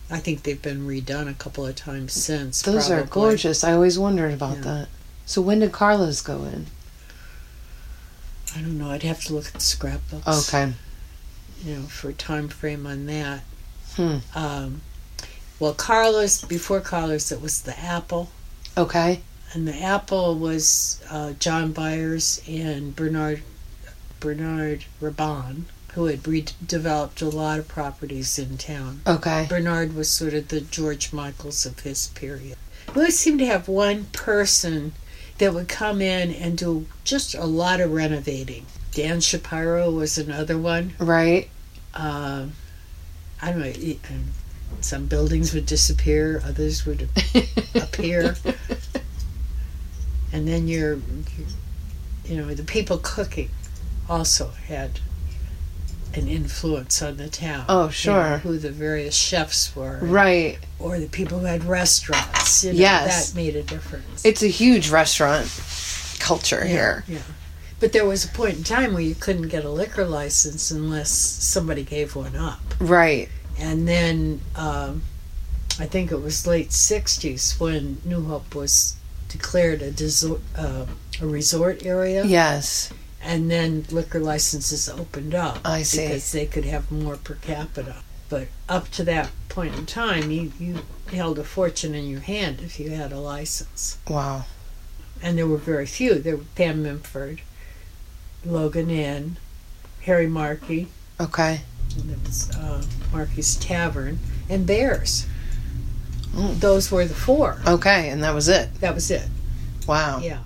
I 0.10 0.20
think 0.20 0.44
they've 0.44 0.62
been 0.62 0.86
redone 0.88 1.28
a 1.30 1.34
couple 1.34 1.66
of 1.66 1.76
times 1.76 2.14
since. 2.14 2.62
Those 2.62 2.92
are 2.92 3.04
gorgeous. 3.06 3.64
I 3.64 3.74
always 3.74 3.98
wondered 3.98 4.34
about 4.34 4.58
Yeah. 4.58 4.64
that. 4.64 4.88
So 5.26 5.42
when 5.42 5.60
did 5.62 5.72
Carlos 5.72 6.22
go 6.22 6.44
in? 6.44 6.68
I 8.56 8.60
don't 8.62 8.78
know. 8.78 8.92
I'd 8.92 9.02
have 9.04 9.24
to 9.26 9.34
look 9.34 9.48
at 9.48 9.54
the 9.54 9.60
scrapbooks. 9.62 10.48
Okay. 10.54 10.74
You 11.64 11.76
know, 11.76 11.82
for 11.88 12.10
a 12.10 12.14
time 12.14 12.50
frame 12.50 12.86
on 12.86 13.06
that. 13.08 13.42
Hmm. 13.96 14.18
Um, 14.36 14.82
well, 15.60 15.74
Carlos 15.74 16.44
before 16.44 16.82
Carlos, 16.82 17.32
it 17.32 17.42
was 17.42 17.62
the 17.62 17.78
Apple, 17.80 18.30
Okay. 18.78 19.22
and 19.54 19.68
the 19.68 19.76
Apple 19.82 20.36
was 20.36 21.02
uh, 21.10 21.34
John 21.40 21.72
Byers 21.72 22.42
and 22.48 22.96
Bernard 22.96 23.42
Bernard 24.20 24.86
Raban, 25.02 25.64
who 25.96 26.06
had 26.06 26.24
redeveloped 26.24 27.22
a 27.22 27.26
lot 27.26 27.58
of 27.58 27.68
properties 27.68 28.38
in 28.38 28.58
town. 28.58 29.02
Okay. 29.08 29.46
Bernard 29.50 29.96
was 29.96 30.12
sort 30.12 30.34
of 30.34 30.50
the 30.50 30.60
George 30.62 31.14
Michaels 31.14 31.66
of 31.66 31.80
his 31.80 32.08
period. 32.10 32.58
We 32.90 33.02
always 33.02 33.18
seemed 33.18 33.40
to 33.40 33.46
have 33.46 33.68
one 33.68 34.06
person 34.12 34.92
that 35.38 35.54
would 35.54 35.68
come 35.70 36.02
in 36.02 36.32
and 36.32 36.58
do 36.58 36.86
just 37.04 37.34
a 37.34 37.46
lot 37.46 37.80
of 37.80 37.92
renovating. 37.92 38.66
Dan 38.92 39.22
Shapiro 39.22 39.90
was 39.90 40.18
another 40.18 40.58
one. 40.58 40.94
Right. 41.00 41.50
Um 41.94 42.54
I 43.42 43.52
don't 43.52 43.60
know. 43.62 43.96
um, 44.10 44.26
Some 44.82 45.06
buildings 45.06 45.54
would 45.54 45.66
disappear, 45.66 46.42
others 46.46 46.86
would 46.86 47.08
appear, 47.76 48.36
and 50.34 50.48
then 50.48 50.68
your, 50.68 51.00
you 52.26 52.38
know, 52.38 52.54
the 52.54 52.64
people 52.64 52.98
cooking 52.98 53.50
also 54.10 54.50
had 54.68 55.00
an 56.18 56.28
influence 56.28 57.02
on 57.02 57.18
the 57.18 57.30
town. 57.30 57.66
Oh, 57.70 57.80
You 57.82 57.86
know, 57.86 57.90
sure. 57.92 58.38
who 58.40 58.58
the 58.58 58.72
various 58.72 59.16
chefs 59.16 59.76
were, 59.76 60.00
right. 60.02 60.58
or 60.80 61.00
the 61.00 61.08
people 61.08 61.40
who 61.40 61.46
had 61.46 61.64
restaurants. 61.64 62.64
You 62.64 62.74
know, 62.74 62.80
Yes. 62.80 63.32
that 63.32 63.36
made 63.36 63.56
a 63.56 63.64
difference. 63.64 64.24
It's 64.26 64.44
a 64.44 64.48
huge 64.48 64.90
restaurant 64.90 65.48
culture 66.20 66.66
here. 66.66 67.04
Yeah. 67.08 67.20
But 67.80 67.92
there 67.92 68.06
was 68.06 68.24
a 68.26 68.30
point 68.30 68.58
in 68.58 68.64
time 68.64 68.94
where 68.94 69.04
you 69.04 69.16
couldn't 69.16 69.50
get 69.50 69.66
a 69.66 69.70
liquor 69.70 70.06
license 70.06 70.72
unless 70.72 71.10
somebody 71.12 71.84
gave 71.84 72.16
one 72.16 72.36
up. 72.36 72.60
Right. 72.80 73.30
And 73.60 73.88
then 73.88 74.42
um, 74.56 75.04
I 75.80 75.86
think 75.86 76.12
it 76.12 76.22
was 76.22 76.48
late 76.48 76.70
60s 76.70 77.60
when 77.60 78.02
New 78.06 78.24
Hope 78.26 78.56
was 78.56 78.96
declared 79.28 79.82
a, 79.82 79.92
desor- 79.92 80.40
uh, 80.58 80.86
a 81.22 81.26
resort 81.28 81.86
area. 81.86 82.24
Yes. 82.26 82.92
And 83.26 83.50
then 83.50 83.86
liquor 83.90 84.20
licenses 84.20 84.88
opened 84.88 85.34
up. 85.34 85.60
I 85.66 85.82
see. 85.82 86.06
Because 86.06 86.32
they 86.32 86.46
could 86.46 86.66
have 86.66 86.92
more 86.92 87.18
per 87.18 87.34
capita. 87.36 87.98
But 88.30 88.48
up 88.70 88.90
to 88.92 89.04
that 89.06 89.30
point 89.50 89.76
in 89.76 89.86
time, 89.88 90.30
you, 90.30 90.52
you 90.60 90.80
held 91.12 91.40
a 91.40 91.44
fortune 91.44 91.96
in 91.96 92.06
your 92.08 92.20
hand 92.22 92.60
if 92.62 92.80
you 92.80 92.92
had 92.92 93.12
a 93.12 93.20
license. 93.20 93.98
Wow. 94.08 94.46
And 95.24 95.38
there 95.38 95.48
were 95.48 95.58
very 95.58 95.86
few. 95.88 96.16
There 96.16 96.38
were 96.38 96.44
Pam 96.56 96.84
Mimford, 96.84 97.40
Logan 98.46 98.90
Inn, 98.92 99.38
Harry 100.04 100.28
Markey, 100.28 100.88
Okay. 101.20 101.62
was 102.28 102.52
uh, 102.56 102.84
Markey's 103.12 103.56
Tavern, 103.56 104.20
and 104.50 104.68
Bears. 104.68 105.26
Mm. 106.34 106.60
Those 106.60 106.92
were 106.92 107.06
the 107.06 107.16
four. 107.16 107.60
Okay. 107.66 108.10
And 108.10 108.24
that 108.24 108.36
was 108.36 108.50
it. 108.50 108.74
That 108.82 108.94
was 108.94 109.10
it. 109.10 109.28
Wow. 109.88 110.20
Yeah. 110.22 110.40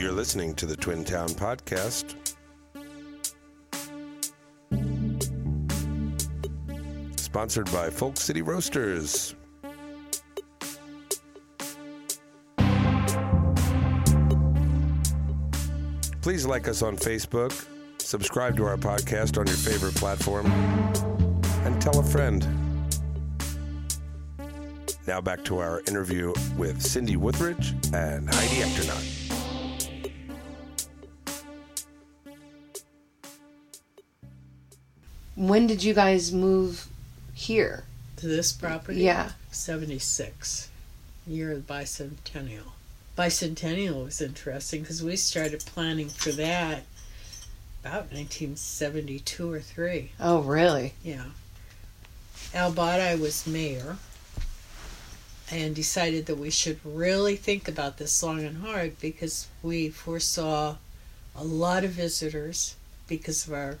You're 0.00 0.12
listening 0.12 0.54
to 0.54 0.64
the 0.64 0.76
Twin 0.76 1.04
Town 1.04 1.28
Podcast. 1.28 2.14
Sponsored 7.16 7.70
by 7.70 7.90
Folk 7.90 8.16
City 8.16 8.40
Roasters. 8.40 9.34
Please 16.22 16.46
like 16.46 16.66
us 16.66 16.80
on 16.80 16.96
Facebook, 16.96 17.52
subscribe 17.98 18.56
to 18.56 18.64
our 18.64 18.78
podcast 18.78 19.36
on 19.36 19.46
your 19.46 19.56
favorite 19.56 19.96
platform, 19.96 20.46
and 21.66 21.78
tell 21.82 22.00
a 22.00 22.04
friend. 22.04 22.46
Now 25.06 25.20
back 25.20 25.44
to 25.44 25.58
our 25.58 25.82
interview 25.86 26.32
with 26.56 26.80
Cindy 26.80 27.16
Withridge 27.16 27.74
and 27.92 28.32
Heidi 28.32 28.62
Echternacht. 28.62 29.19
When 35.40 35.66
did 35.66 35.82
you 35.82 35.94
guys 35.94 36.34
move 36.34 36.86
here? 37.32 37.84
To 38.16 38.28
this 38.28 38.52
property? 38.52 39.00
Yeah. 39.00 39.30
76. 39.50 40.68
Year 41.26 41.52
of 41.52 41.66
the 41.66 41.72
bicentennial. 41.72 42.72
Bicentennial 43.16 44.04
was 44.04 44.20
interesting 44.20 44.82
because 44.82 45.02
we 45.02 45.16
started 45.16 45.64
planning 45.64 46.10
for 46.10 46.30
that 46.32 46.82
about 47.82 48.12
1972 48.12 49.50
or 49.50 49.60
3. 49.60 50.12
Oh, 50.20 50.42
really? 50.42 50.92
Yeah. 51.02 51.24
Al 52.52 52.70
Badi 52.70 53.18
was 53.18 53.46
mayor 53.46 53.96
and 55.50 55.74
decided 55.74 56.26
that 56.26 56.36
we 56.36 56.50
should 56.50 56.80
really 56.84 57.36
think 57.36 57.66
about 57.66 57.96
this 57.96 58.22
long 58.22 58.44
and 58.44 58.58
hard 58.58 59.00
because 59.00 59.48
we 59.62 59.88
foresaw 59.88 60.76
a 61.34 61.44
lot 61.44 61.82
of 61.82 61.92
visitors 61.92 62.76
because 63.08 63.46
of 63.46 63.54
our 63.54 63.78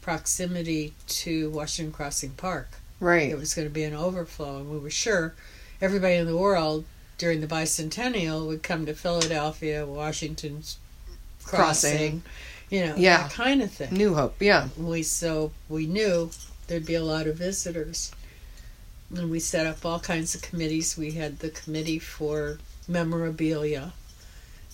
proximity 0.00 0.94
to 1.06 1.50
Washington 1.50 1.92
Crossing 1.92 2.30
Park. 2.30 2.70
Right. 3.00 3.30
It 3.30 3.38
was 3.38 3.54
going 3.54 3.66
to 3.68 3.72
be 3.74 3.84
an 3.84 3.94
overflow, 3.94 4.58
and 4.58 4.70
we 4.70 4.78
were 4.78 4.90
sure 4.90 5.34
everybody 5.80 6.14
in 6.16 6.26
the 6.26 6.36
world 6.36 6.84
during 7.18 7.40
the 7.40 7.46
bicentennial 7.46 8.46
would 8.46 8.62
come 8.62 8.86
to 8.86 8.94
Philadelphia, 8.94 9.84
Washington's 9.86 10.78
crossing, 11.44 11.90
Crossing. 11.90 12.22
you 12.70 12.86
know, 12.86 12.94
Yeah. 12.96 13.22
that 13.24 13.32
kind 13.32 13.62
of 13.62 13.70
thing 13.72 13.92
New 13.94 14.14
Hope. 14.14 14.36
Yeah. 14.40 14.68
we 14.76 15.02
so 15.02 15.52
we 15.68 15.86
knew 15.86 16.30
there'd 16.66 16.84
be 16.86 16.94
a 16.94 17.02
lot 17.04 17.26
of 17.26 17.36
visitors 17.36 18.12
and 19.16 19.30
we 19.30 19.40
set 19.40 19.66
up 19.66 19.84
all 19.86 19.98
kinds 19.98 20.34
of 20.34 20.42
committees 20.42 20.96
we 20.96 21.12
had 21.12 21.38
the 21.38 21.48
committee 21.48 21.98
for 21.98 22.58
memorabilia 22.86 23.92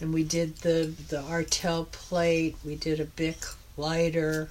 and 0.00 0.12
we 0.12 0.24
did 0.24 0.56
the 0.58 0.92
the 1.08 1.22
artel 1.22 1.84
plate 1.84 2.56
we 2.64 2.74
did 2.74 2.98
a 2.98 3.04
bic 3.04 3.38
lighter 3.76 4.48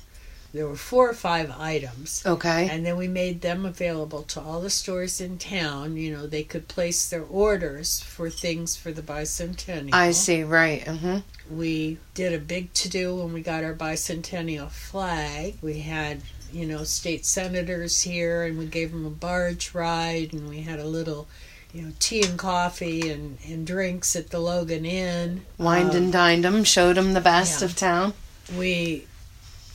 there 0.53 0.67
were 0.67 0.75
four 0.75 1.09
or 1.09 1.13
five 1.15 1.51
items. 1.57 2.21
Okay. 2.25 2.69
And 2.69 2.85
then 2.85 2.95
we 2.95 3.07
made 3.07 3.41
them 3.41 3.65
available 3.65 4.21
to 4.23 4.39
all 4.39 4.61
the 4.61 4.69
stores 4.69 5.19
in 5.19 5.39
town. 5.39 5.97
You 5.97 6.13
know, 6.15 6.27
they 6.27 6.43
could 6.43 6.67
place 6.67 7.09
their 7.09 7.23
orders 7.23 7.99
for 8.01 8.29
things 8.29 8.75
for 8.75 8.91
the 8.91 9.01
bicentennial. 9.01 9.93
I 9.93 10.11
see. 10.11 10.43
Right. 10.43 10.87
hmm 10.87 11.17
We 11.49 11.97
did 12.13 12.33
a 12.33 12.37
big 12.39 12.71
to 12.73 12.89
do 12.89 13.15
when 13.15 13.33
we 13.33 13.41
got 13.41 13.63
our 13.63 13.73
bicentennial 13.73 14.69
flag. 14.69 15.57
We 15.61 15.79
had, 15.79 16.21
you 16.51 16.67
know, 16.67 16.83
state 16.83 17.25
senators 17.25 18.01
here 18.01 18.43
and 18.43 18.57
we 18.59 18.67
gave 18.67 18.91
them 18.91 19.05
a 19.07 19.09
barge 19.09 19.73
ride 19.73 20.33
and 20.33 20.47
we 20.47 20.61
had 20.61 20.77
a 20.79 20.85
little, 20.85 21.27
you 21.73 21.81
know, 21.81 21.91
tea 21.99 22.23
and 22.23 22.37
coffee 22.37 23.09
and, 23.09 23.39
and 23.47 23.65
drinks 23.65 24.15
at 24.15 24.29
the 24.29 24.39
Logan 24.39 24.85
Inn. 24.85 25.45
Wined 25.57 25.89
Um, 25.91 25.95
and 25.95 26.13
dined 26.13 26.45
them, 26.45 26.63
showed 26.63 26.95
them 26.97 27.13
the 27.13 27.21
best 27.21 27.61
yeah. 27.61 27.65
of 27.65 27.75
town. 27.75 28.13
we 28.55 29.07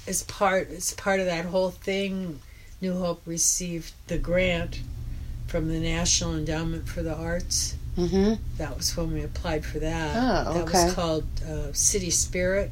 as 0.09 0.23
part 0.25 0.71
as 0.71 0.93
part 0.95 1.21
of 1.21 1.27
that 1.27 1.45
whole 1.45 1.71
thing 1.71 2.41
new 2.81 2.95
hope 2.95 3.21
received 3.27 3.93
the 4.09 4.19
grant 4.19 4.81
from 5.47 5.69
the 5.69 5.79
national 5.81 6.35
endowment 6.35 6.89
for 6.89 7.03
the 7.03 7.15
arts 7.15 7.75
hmm 7.97 8.35
that 8.57 8.77
was 8.77 8.97
when 8.97 9.13
we 9.13 9.23
applied 9.23 9.65
for 9.65 9.79
that 9.79 10.17
Oh, 10.17 10.55
that 10.55 10.65
was 10.65 10.95
called 10.95 11.25
uh, 11.49 11.73
city 11.73 12.11
spirit 12.11 12.71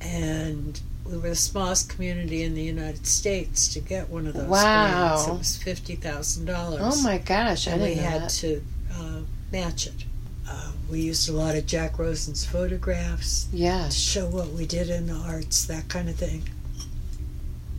and 0.00 0.80
we 1.04 1.16
were 1.18 1.28
the 1.30 1.34
smallest 1.36 1.88
community 1.88 2.42
in 2.42 2.54
the 2.54 2.62
united 2.62 3.06
states 3.06 3.68
to 3.74 3.80
get 3.80 4.08
one 4.08 4.26
of 4.26 4.34
those 4.34 4.48
Wow. 4.48 5.14
grants 5.26 5.28
it 5.28 5.38
was 5.38 5.78
$50000 6.06 6.78
Oh 6.80 7.02
my 7.02 7.18
gosh! 7.18 7.66
And 7.66 7.82
we 7.82 7.94
had 7.94 8.22
that. 8.22 8.30
to 8.30 8.62
uh, 8.94 9.20
match 9.52 9.86
it 9.86 10.04
uh, 10.48 10.70
we 10.90 11.00
used 11.00 11.28
a 11.28 11.32
lot 11.32 11.56
of 11.56 11.66
jack 11.66 11.98
rosen's 11.98 12.44
photographs 12.44 13.48
Yeah. 13.52 13.86
to 13.86 13.90
show 13.90 14.26
what 14.26 14.50
we 14.50 14.64
did 14.66 14.88
in 14.90 15.06
the 15.08 15.14
arts, 15.14 15.64
that 15.66 15.88
kind 15.88 16.08
of 16.08 16.14
thing. 16.16 16.42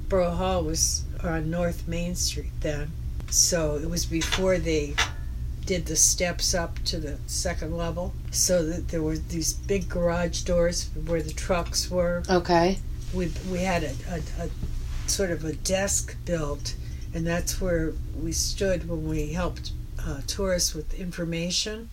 Borough 0.09 0.31
Hall 0.31 0.63
was 0.63 1.03
on 1.23 1.49
North 1.49 1.87
Main 1.87 2.15
Street 2.15 2.51
then, 2.61 2.91
so 3.29 3.75
it 3.75 3.89
was 3.89 4.05
before 4.05 4.57
they 4.57 4.95
did 5.65 5.85
the 5.85 5.95
steps 5.97 6.53
up 6.53 6.79
to 6.85 6.97
the 6.97 7.17
second 7.27 7.75
level, 7.75 8.13
so 8.31 8.65
that 8.65 8.87
there 8.87 9.01
were 9.01 9.17
these 9.17 9.51
big 9.53 9.89
garage 9.89 10.41
doors 10.43 10.89
where 11.05 11.21
the 11.21 11.33
trucks 11.33 11.91
were. 11.91 12.23
Okay. 12.29 12.79
We 13.13 13.31
we 13.51 13.59
had 13.59 13.83
a, 13.83 13.93
a, 14.09 14.19
a 14.45 15.09
sort 15.09 15.31
of 15.31 15.43
a 15.43 15.53
desk 15.53 16.15
built, 16.25 16.75
and 17.13 17.27
that's 17.27 17.59
where 17.59 17.93
we 18.17 18.31
stood 18.31 18.87
when 18.87 19.07
we 19.07 19.33
helped 19.33 19.71
uh, 20.05 20.21
tourists 20.25 20.73
with 20.73 20.93
information. 20.93 21.89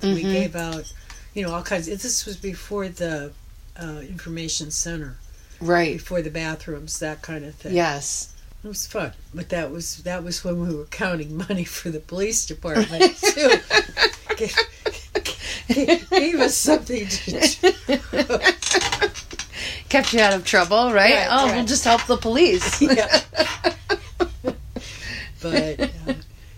We 0.00 0.22
Mhm. 0.22 0.32
gave 0.32 0.54
out, 0.56 0.92
you 1.34 1.42
know, 1.42 1.52
all 1.52 1.62
kinds. 1.62 1.86
This 1.86 2.24
was 2.24 2.36
before 2.36 2.88
the 2.88 3.32
uh, 3.80 4.00
information 4.08 4.70
center, 4.70 5.16
Right. 5.60 5.96
before 5.98 6.22
the 6.22 6.30
bathrooms, 6.30 6.98
that 7.00 7.22
kind 7.22 7.44
of 7.44 7.54
thing. 7.54 7.74
Yes. 7.74 8.34
it 8.64 8.68
was 8.68 8.86
fun. 8.86 9.12
But 9.34 9.48
that 9.50 9.70
was 9.70 9.98
that 9.98 10.24
was 10.24 10.44
when 10.44 10.60
we 10.60 10.74
were 10.74 10.86
counting 10.86 11.36
money 11.36 11.64
for 11.64 11.90
the 11.90 12.00
police 12.00 12.46
department 12.46 13.16
too. 13.16 13.50
gave, 15.68 16.10
gave, 16.10 16.40
us 16.40 16.56
something 16.56 17.06
to 17.06 17.30
do. 17.30 17.72
Kept 19.88 20.12
you 20.12 20.20
out 20.20 20.34
of 20.34 20.44
trouble, 20.44 20.92
right? 20.92 21.14
Right, 21.14 21.28
oh, 21.30 21.46
right. 21.46 21.56
we'll 21.56 21.66
just 21.66 21.84
help 21.84 22.04
the 22.06 22.16
police. 22.16 22.82
Yeah. 22.82 23.20
but 25.42 25.80
uh, 25.80 26.14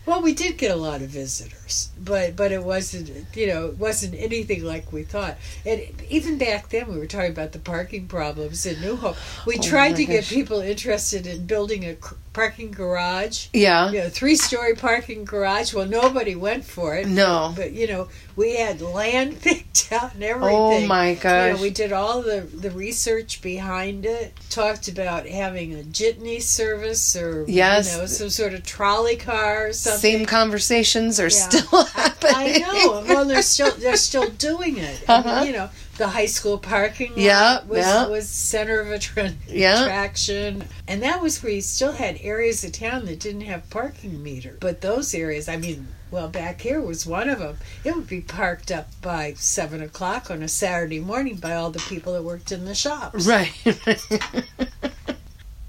well, 0.07 0.23
we 0.23 0.35
did 0.35 0.59
get 0.59 0.71
a 0.71 0.77
lot 0.77 1.03
of 1.03 1.09
visitors, 1.09 1.90
but 2.03 2.35
but 2.37 2.51
it 2.53 2.65
wasn't 2.65 3.11
you 3.37 3.47
know 3.47 3.67
it 3.67 3.79
wasn't 3.79 4.15
anything 4.15 4.65
like 4.65 4.93
we 4.93 5.03
thought. 5.03 5.37
And 5.67 5.83
even 6.09 6.39
back 6.39 6.71
then, 6.71 6.89
we 6.93 6.99
were 6.99 7.07
talking 7.07 7.31
about 7.31 7.53
the 7.53 7.59
parking 7.59 8.07
problems 8.09 8.65
in 8.67 8.81
New 8.81 8.97
Hope. 8.97 9.17
We 9.47 9.59
Oh 9.59 9.63
tried 9.63 9.97
to 9.97 10.05
get 10.05 10.25
people 10.25 10.61
interested 10.61 11.27
in 11.27 11.47
building 11.47 11.85
a 11.85 11.97
parking 12.33 12.71
garage. 12.71 13.49
yeah. 13.53 13.91
You 13.91 14.01
know, 14.01 14.09
three 14.09 14.37
story 14.37 14.75
parking 14.77 15.25
garage. 15.25 15.75
Well, 15.75 15.87
nobody 15.87 16.37
went 16.37 16.65
for 16.65 16.97
it. 16.97 17.09
No. 17.09 17.53
But 17.57 17.73
you 17.73 17.87
know, 17.89 18.09
we 18.37 18.57
had 18.57 18.81
land 18.81 19.41
picked 19.43 19.93
out 19.93 20.15
and 20.15 20.23
oh 20.25 20.27
everything. 20.29 20.85
Oh 20.85 20.87
my 20.87 21.09
You 21.11 21.15
know, 21.17 21.21
gosh. 21.21 21.61
we 21.61 21.71
did 21.71 21.93
all 21.93 22.23
the 22.23 22.41
the 22.41 22.71
research 22.71 23.43
behind 23.43 24.07
it. 24.07 24.35
Talked 24.49 24.89
about 24.89 25.27
having 25.27 25.75
a 25.75 25.83
jitney 25.83 26.41
service 26.41 27.17
or 27.17 27.45
Yes. 27.49 27.93
you 27.93 27.99
know, 27.99 28.07
some 28.07 28.31
sort 28.31 28.55
of 28.55 28.65
trolley 28.65 29.17
car 29.17 29.69
or 29.69 29.73
something. 29.73 30.01
Same 30.01 30.27
conversations 30.27 31.19
are 31.21 31.25
Yeah. 31.25 31.49
still 31.49 31.87
happening. 31.93 32.33
I 32.35 32.59
know. 32.59 33.05
Well, 33.09 33.25
they're 33.25 33.43
still 33.43 33.73
they're 33.77 33.97
still 33.97 34.29
doing 34.31 34.77
it. 34.79 35.05
I 35.09 35.19
mean, 35.19 35.27
Uh-huh. 35.29 35.45
you 35.45 35.53
know, 35.53 35.71
the 35.99 36.09
high 36.09 36.27
school 36.27 36.59
parking 36.59 37.11
lot 37.11 37.19
Yeah, 37.19 37.65
was 37.67 37.79
yeah. 37.87 38.07
was 38.07 38.29
center 38.29 38.81
of 38.81 38.91
attra- 38.91 39.33
Yeah. 39.49 39.83
attraction, 39.83 40.65
and 40.89 41.03
that 41.03 41.21
was 41.21 41.43
where 41.43 41.53
you 41.53 41.61
still 41.63 41.93
had 41.93 42.19
areas 42.23 42.65
of 42.65 42.73
town 42.73 43.05
that 43.07 43.21
didn't 43.21 43.43
have 43.43 43.69
parking 43.71 44.23
meter. 44.23 44.57
But 44.61 44.81
those 44.81 45.15
areas, 45.15 45.49
I 45.49 45.57
mean, 45.57 45.89
well, 46.11 46.29
back 46.29 46.61
here 46.63 46.81
was 46.81 47.07
one 47.07 47.29
of 47.29 47.39
them. 47.39 47.59
It 47.85 47.95
would 47.95 48.09
be 48.09 48.21
parked 48.21 48.73
up 48.73 48.89
by 49.03 49.35
seven 49.37 49.83
o'clock 49.83 50.31
on 50.31 50.43
a 50.43 50.49
Saturday 50.49 51.01
morning 51.01 51.37
by 51.37 51.55
all 51.55 51.71
the 51.71 51.79
people 51.81 52.15
that 52.15 52.23
worked 52.25 52.51
in 52.51 52.65
the 52.65 52.75
shops. 52.75 53.27
Right. 53.31 53.53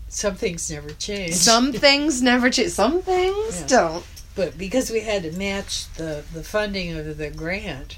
Some 0.10 0.36
things 0.36 0.69
never 0.69 0.89
change. 0.91 1.34
Some 1.36 1.71
things 1.71 2.21
never 2.21 2.49
change. 2.49 2.71
Some 2.71 3.01
things 3.01 3.62
Yeah. 3.62 3.67
don't. 3.67 4.05
But 4.41 4.58
because 4.58 4.89
we 4.89 5.01
had 5.01 5.21
to 5.21 5.32
match 5.34 5.86
the, 5.93 6.23
the 6.34 6.43
funding 6.43 6.97
of 6.97 7.15
the 7.17 7.30
grant, 7.30 7.97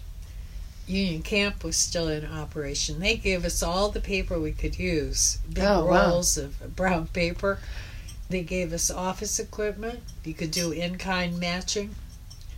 Union 0.86 1.22
Camp 1.22 1.64
was 1.64 1.78
still 1.78 2.10
in 2.10 2.26
operation. 2.26 3.00
They 3.00 3.16
gave 3.16 3.46
us 3.46 3.64
all 3.64 3.88
the 3.88 4.02
paper 4.02 4.38
we 4.38 4.52
could 4.52 4.78
use 4.78 5.38
big 5.50 5.64
Oh, 5.64 5.86
wow. 5.86 6.10
rolls 6.10 6.36
of 6.38 6.76
brown 6.76 7.08
paper. 7.08 7.60
They 8.28 8.42
gave 8.44 8.74
us 8.74 8.92
office 8.92 9.40
equipment. 9.40 10.02
You 10.26 10.34
could 10.34 10.52
do 10.52 10.74
in 10.74 10.98
kind 10.98 11.40
matching. 11.40 11.96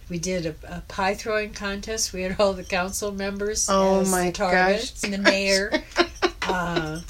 We 0.10 0.18
did 0.18 0.48
a, 0.48 0.56
a 0.78 0.82
pie 0.88 1.14
throwing 1.14 1.54
contest. 1.54 2.12
We 2.12 2.24
had 2.24 2.40
all 2.40 2.54
the 2.54 2.64
council 2.64 3.12
members 3.12 3.68
Oh 3.70 4.00
as 4.02 4.10
my 4.10 4.26
the 4.28 4.32
targets 4.32 5.02
gosh. 5.02 5.04
and 5.04 5.14
the 5.14 5.30
mayor. 5.30 5.84
uh, 6.42 7.02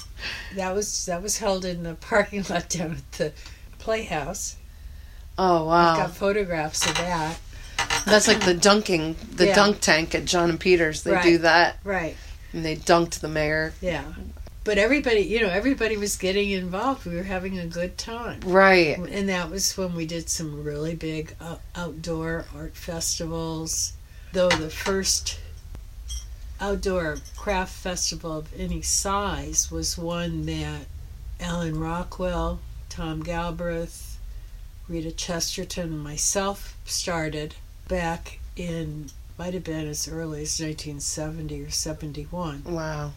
that 0.54 0.74
was 0.74 1.06
that 1.06 1.22
was 1.22 1.38
held 1.38 1.64
in 1.64 1.84
the 1.84 1.94
parking 1.94 2.44
lot 2.50 2.68
down 2.68 2.92
at 2.96 3.12
the 3.12 3.32
Playhouse. 3.78 4.56
Oh 5.38 5.66
wow! 5.66 5.92
I've 5.92 5.96
got 5.98 6.16
photographs 6.16 6.86
of 6.86 6.96
that. 6.96 7.38
That's 8.06 8.28
like 8.28 8.44
the 8.44 8.54
dunking, 8.54 9.16
the 9.34 9.46
Yeah. 9.48 9.54
dunk 9.54 9.80
tank 9.80 10.14
at 10.14 10.24
John 10.24 10.48
and 10.50 10.60
Peters. 10.60 11.02
They 11.02 11.12
Right. 11.12 11.22
do 11.24 11.38
that, 11.38 11.78
Right. 11.84 12.16
and 12.52 12.64
they 12.64 12.76
dunked 12.76 13.20
the 13.20 13.28
mayor. 13.28 13.74
Yeah. 13.80 14.04
But 14.64 14.78
everybody, 14.78 15.20
you 15.20 15.40
know, 15.40 15.48
everybody 15.48 15.96
was 15.96 16.16
getting 16.16 16.50
involved. 16.50 17.04
We 17.06 17.14
were 17.14 17.22
having 17.24 17.58
a 17.58 17.66
good 17.66 17.98
time. 17.98 18.40
Right. 18.44 18.98
And 18.98 19.28
that 19.28 19.50
was 19.50 19.76
when 19.76 19.94
we 19.94 20.06
did 20.06 20.28
some 20.28 20.64
really 20.64 20.94
big 20.94 21.36
out- 21.40 21.60
outdoor 21.76 22.46
art 22.56 22.76
festivals. 22.76 23.92
Though 24.32 24.48
the 24.48 24.70
first 24.70 25.38
outdoor 26.60 27.18
craft 27.36 27.74
festival 27.74 28.38
of 28.38 28.48
any 28.58 28.82
size 28.82 29.70
was 29.70 29.96
one 29.98 30.46
that 30.46 30.86
Alan 31.38 31.78
Rockwell, 31.78 32.60
Tom 32.88 33.22
Galbraith, 33.22 34.15
Rita 34.88 35.10
Chesterton, 35.12 35.92
and 35.92 36.00
myself 36.04 36.76
started 36.84 37.54
back 37.88 38.38
in, 38.56 39.10
might 39.38 39.54
have 39.54 39.64
been 39.64 39.86
as 39.88 40.08
early 40.08 40.42
as 40.42 40.60
1970 40.60 41.62
or 41.62 41.70
71. 41.70 42.62
Wow. 42.64 43.12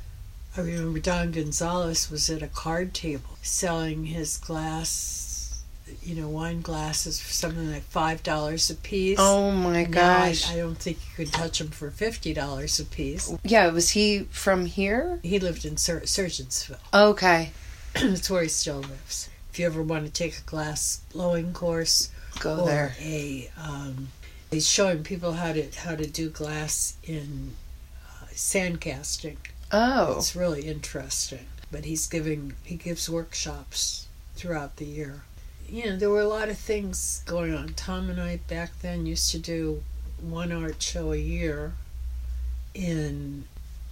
I 0.57 0.61
remember 0.61 0.99
Don 0.99 1.31
Gonzalez 1.31 2.09
was 2.09 2.29
at 2.29 2.41
a 2.41 2.47
card 2.47 2.93
table 2.93 3.37
selling 3.43 4.05
his 4.05 4.37
glass, 4.37 5.63
you 6.03 6.15
know, 6.15 6.27
wine 6.27 6.61
glasses 6.61 7.19
for 7.19 7.31
something 7.31 7.71
like 7.71 7.83
five 7.83 8.23
dollars 8.23 8.69
a 8.71 8.75
piece. 8.75 9.19
Oh 9.21 9.51
my 9.51 9.83
Now 9.83 10.17
I, 10.23 10.29
gosh. 10.29 10.51
I 10.51 10.57
don't 10.57 10.77
think 10.77 10.97
you 10.97 11.25
could 11.25 11.31
touch 11.33 11.59
them 11.59 11.69
for 11.69 11.91
fifty 11.91 12.33
dollars 12.33 12.79
a 12.79 12.85
piece. 12.85 13.31
Yeah, 13.43 13.67
was 13.69 13.91
he 13.91 14.23
from 14.31 14.65
here? 14.65 15.19
He 15.21 15.39
lived 15.39 15.65
in 15.65 15.77
Sur- 15.77 16.01
Sergeantsville. 16.01 16.79
Okay. 16.93 17.51
That's 17.93 18.29
where 18.29 18.41
he 18.43 18.49
still 18.49 18.79
lives. 18.79 19.29
If 19.51 19.59
you 19.59 19.65
ever 19.65 19.81
want 19.81 20.05
to 20.05 20.11
take 20.11 20.37
a 20.37 20.49
glass 20.49 21.01
blowing 21.11 21.53
course 21.53 22.09
Go 22.39 22.61
or 22.61 22.65
there. 22.65 22.95
a, 22.99 23.49
um, 23.57 24.09
he's 24.51 24.67
showing 24.69 25.03
people 25.03 25.33
how 25.33 25.53
to 25.53 25.69
how 25.71 25.95
to 25.95 26.07
do 26.07 26.29
glass 26.29 26.95
in 27.03 27.55
uh, 28.07 28.27
sand 28.31 28.79
casting. 28.81 29.37
Oh. 29.71 30.17
It's 30.17 30.35
really 30.35 30.61
interesting. 30.61 31.45
But 31.71 31.85
he's 31.85 32.07
giving 32.07 32.53
he 32.63 32.75
gives 32.75 33.09
workshops 33.09 34.07
throughout 34.35 34.77
the 34.77 34.85
year. 34.85 35.23
You 35.67 35.85
know, 35.85 35.97
there 35.97 36.09
were 36.09 36.21
a 36.21 36.27
lot 36.27 36.49
of 36.49 36.57
things 36.57 37.21
going 37.25 37.53
on. 37.53 37.73
Tom 37.75 38.09
and 38.09 38.19
I 38.19 38.37
back 38.47 38.71
then 38.81 39.05
used 39.05 39.29
to 39.31 39.39
do 39.39 39.83
one 40.19 40.51
art 40.51 40.81
show 40.81 41.11
a 41.13 41.17
year 41.17 41.73
in 42.73 43.45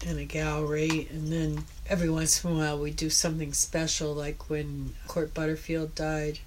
in 0.06 0.18
a 0.18 0.26
gallery 0.26 1.08
and 1.12 1.32
then 1.32 1.66
every 1.90 2.10
once 2.10 2.44
in 2.44 2.52
a 2.52 2.54
while 2.54 2.80
we 2.80 2.92
do 2.92 3.10
something 3.10 3.52
special 3.54 4.14
like 4.14 4.50
when 4.50 4.94
Court 5.08 5.34
Butterfield 5.34 5.96
died. 5.96 6.40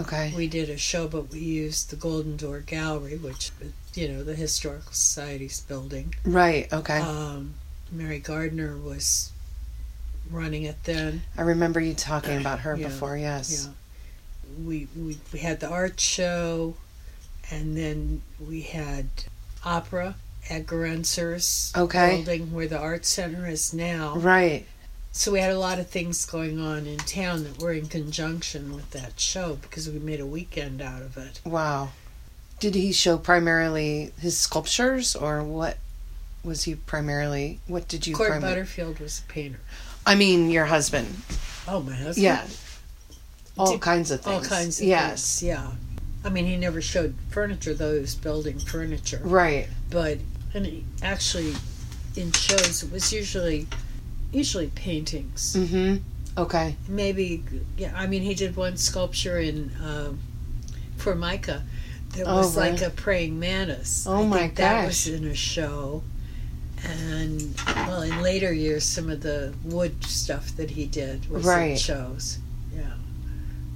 Okay. 0.00 0.32
We 0.36 0.46
did 0.46 0.70
a 0.70 0.78
show 0.78 1.08
but 1.08 1.30
we 1.30 1.40
used 1.40 1.90
the 1.90 1.96
Golden 1.96 2.36
Door 2.36 2.60
Gallery, 2.60 3.16
which 3.16 3.50
you 3.94 4.08
know, 4.08 4.24
the 4.24 4.34
Historical 4.34 4.92
Society's 4.92 5.60
building. 5.60 6.14
Right. 6.24 6.72
Okay. 6.72 6.98
Um, 6.98 7.54
Mary 7.90 8.18
Gardner 8.18 8.76
was 8.76 9.32
running 10.30 10.62
it 10.62 10.82
then. 10.84 11.22
I 11.36 11.42
remember 11.42 11.80
you 11.80 11.94
talking 11.94 12.40
about 12.40 12.60
her 12.60 12.74
Yeah, 12.76 12.88
before. 12.88 13.16
Yes. 13.16 13.68
Yeah. 13.68 14.64
We, 14.64 14.88
we 14.96 15.18
we 15.32 15.38
had 15.38 15.60
the 15.60 15.68
art 15.68 15.98
show, 15.98 16.74
and 17.50 17.76
then 17.76 18.22
we 18.38 18.62
had 18.62 19.06
opera 19.64 20.14
at 20.50 20.66
Gerenser's 20.66 21.72
Okay. 21.76 22.16
building 22.16 22.52
where 22.52 22.66
the 22.66 22.78
art 22.78 23.04
center 23.04 23.46
is 23.46 23.72
now. 23.72 24.16
Right. 24.16 24.66
So 25.12 25.30
we 25.32 25.40
had 25.40 25.50
a 25.50 25.58
lot 25.58 25.78
of 25.78 25.88
things 25.90 26.24
going 26.24 26.58
on 26.58 26.86
in 26.86 26.96
town 26.98 27.44
that 27.44 27.60
were 27.60 27.72
in 27.72 27.86
conjunction 27.86 28.74
with 28.74 28.90
that 28.92 29.20
show 29.20 29.56
because 29.56 29.88
we 29.88 29.98
made 29.98 30.20
a 30.20 30.26
weekend 30.26 30.80
out 30.80 31.02
of 31.02 31.16
it. 31.16 31.40
Wow. 31.44 31.90
Did 32.60 32.74
he 32.74 32.92
show 32.92 33.18
primarily 33.18 34.12
his 34.20 34.38
sculptures, 34.38 35.14
or 35.16 35.42
what 35.42 35.78
was 36.44 36.64
he 36.64 36.76
primarily? 36.76 37.60
What 37.66 37.88
did 37.88 38.06
you? 38.06 38.14
Court 38.14 38.40
Butterfield 38.40 39.00
was 39.00 39.18
a 39.20 39.30
painter. 39.32 39.58
I 40.06 40.14
mean, 40.14 40.48
your 40.50 40.64
husband. 40.66 41.08
Oh, 41.68 41.80
my 41.80 41.94
husband. 41.94 42.18
Yeah. 42.24 42.46
All 43.58 43.72
Did- 43.72 43.80
kinds 43.80 44.10
of 44.10 44.22
things. 44.22 44.34
All 44.50 44.56
kinds 44.56 44.80
of 44.80 44.86
yes. 44.86 45.40
things. 45.40 45.48
Yeah. 45.48 45.72
I 46.24 46.28
mean, 46.30 46.46
he 46.46 46.56
never 46.56 46.80
showed 46.80 47.14
furniture, 47.30 47.74
though 47.74 47.94
he 47.94 48.00
was 48.00 48.14
building 48.14 48.58
furniture. 48.58 49.20
Right. 49.22 49.68
But 49.90 50.18
and 50.54 50.66
he 50.66 50.84
actually, 51.02 51.54
in 52.16 52.32
shows, 52.32 52.82
it 52.82 52.92
was 52.92 53.12
usually 53.12 53.66
usually 54.32 54.68
paintings. 54.68 55.54
Mm-hmm. 55.56 55.96
Okay. 56.40 56.76
Maybe, 56.88 57.44
yeah. 57.76 57.92
I 57.94 58.06
mean, 58.06 58.22
he 58.22 58.34
did 58.34 58.56
one 58.56 58.76
sculpture 58.78 59.38
in 59.38 59.70
um, 59.84 60.18
Formica 60.96 61.62
that 62.14 62.26
Oh, 62.26 62.36
was 62.38 62.56
like 62.56 62.80
a 62.80 62.88
praying 62.90 63.38
mantis. 63.38 64.06
Oh, 64.06 64.22
I 64.22 64.26
my 64.26 64.38
think 64.38 64.54
That 64.56 64.82
gosh. 64.84 64.86
was 64.86 65.08
in 65.08 65.26
a 65.26 65.34
show. 65.34 66.02
And 66.84 67.54
well, 67.76 68.02
in 68.02 68.22
later 68.22 68.52
years, 68.52 68.84
some 68.84 69.08
of 69.10 69.20
the 69.20 69.52
wood 69.64 70.02
stuff 70.04 70.56
that 70.56 70.70
he 70.70 70.86
did 70.86 71.28
was 71.30 71.44
in 71.44 71.48
Right. 71.50 71.78
shows. 71.78 72.38
Yeah, 72.74 72.94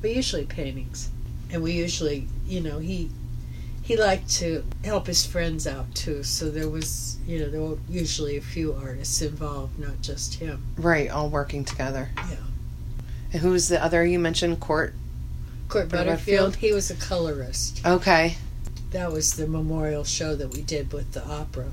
but 0.01 0.11
usually 0.15 0.45
paintings, 0.47 1.11
and 1.53 1.63
we 1.63 1.73
usually, 1.73 2.27
you 2.49 2.61
know, 2.61 2.79
he 2.79 3.11
he 3.87 3.97
liked 3.97 4.29
to 4.29 4.65
help 4.85 5.07
his 5.07 5.25
friends 5.25 5.65
out 5.67 5.95
too. 5.95 6.25
So 6.25 6.51
there 6.51 6.69
was, 6.69 7.19
you 7.25 7.39
know, 7.39 7.49
there 7.49 7.61
were 7.61 7.79
usually 7.89 8.37
a 8.37 8.41
few 8.41 8.73
artists 8.75 9.23
involved, 9.23 9.79
not 9.79 10.01
just 10.03 10.35
him. 10.35 10.63
Right. 10.77 11.09
All 11.09 11.29
working 11.31 11.65
together. 11.65 12.11
Yeah. 12.17 12.37
And 13.33 13.43
who 13.43 13.51
was 13.51 13.69
the 13.69 13.83
other 13.83 14.05
you 14.05 14.19
mentioned? 14.19 14.59
Court. 14.59 14.93
Court 15.69 15.89
Butterfield? 15.89 16.17
Butterfield, 16.17 16.57
he 16.57 16.73
was 16.73 16.91
a 16.91 16.97
colorist. 16.97 17.87
Okay. 17.87 18.37
That 18.91 19.13
was 19.13 19.35
the 19.37 19.47
memorial 19.47 20.03
show 20.05 20.35
that 20.35 20.53
we 20.55 20.63
did 20.63 20.93
with 20.93 21.13
the 21.13 21.25
opera 21.25 21.71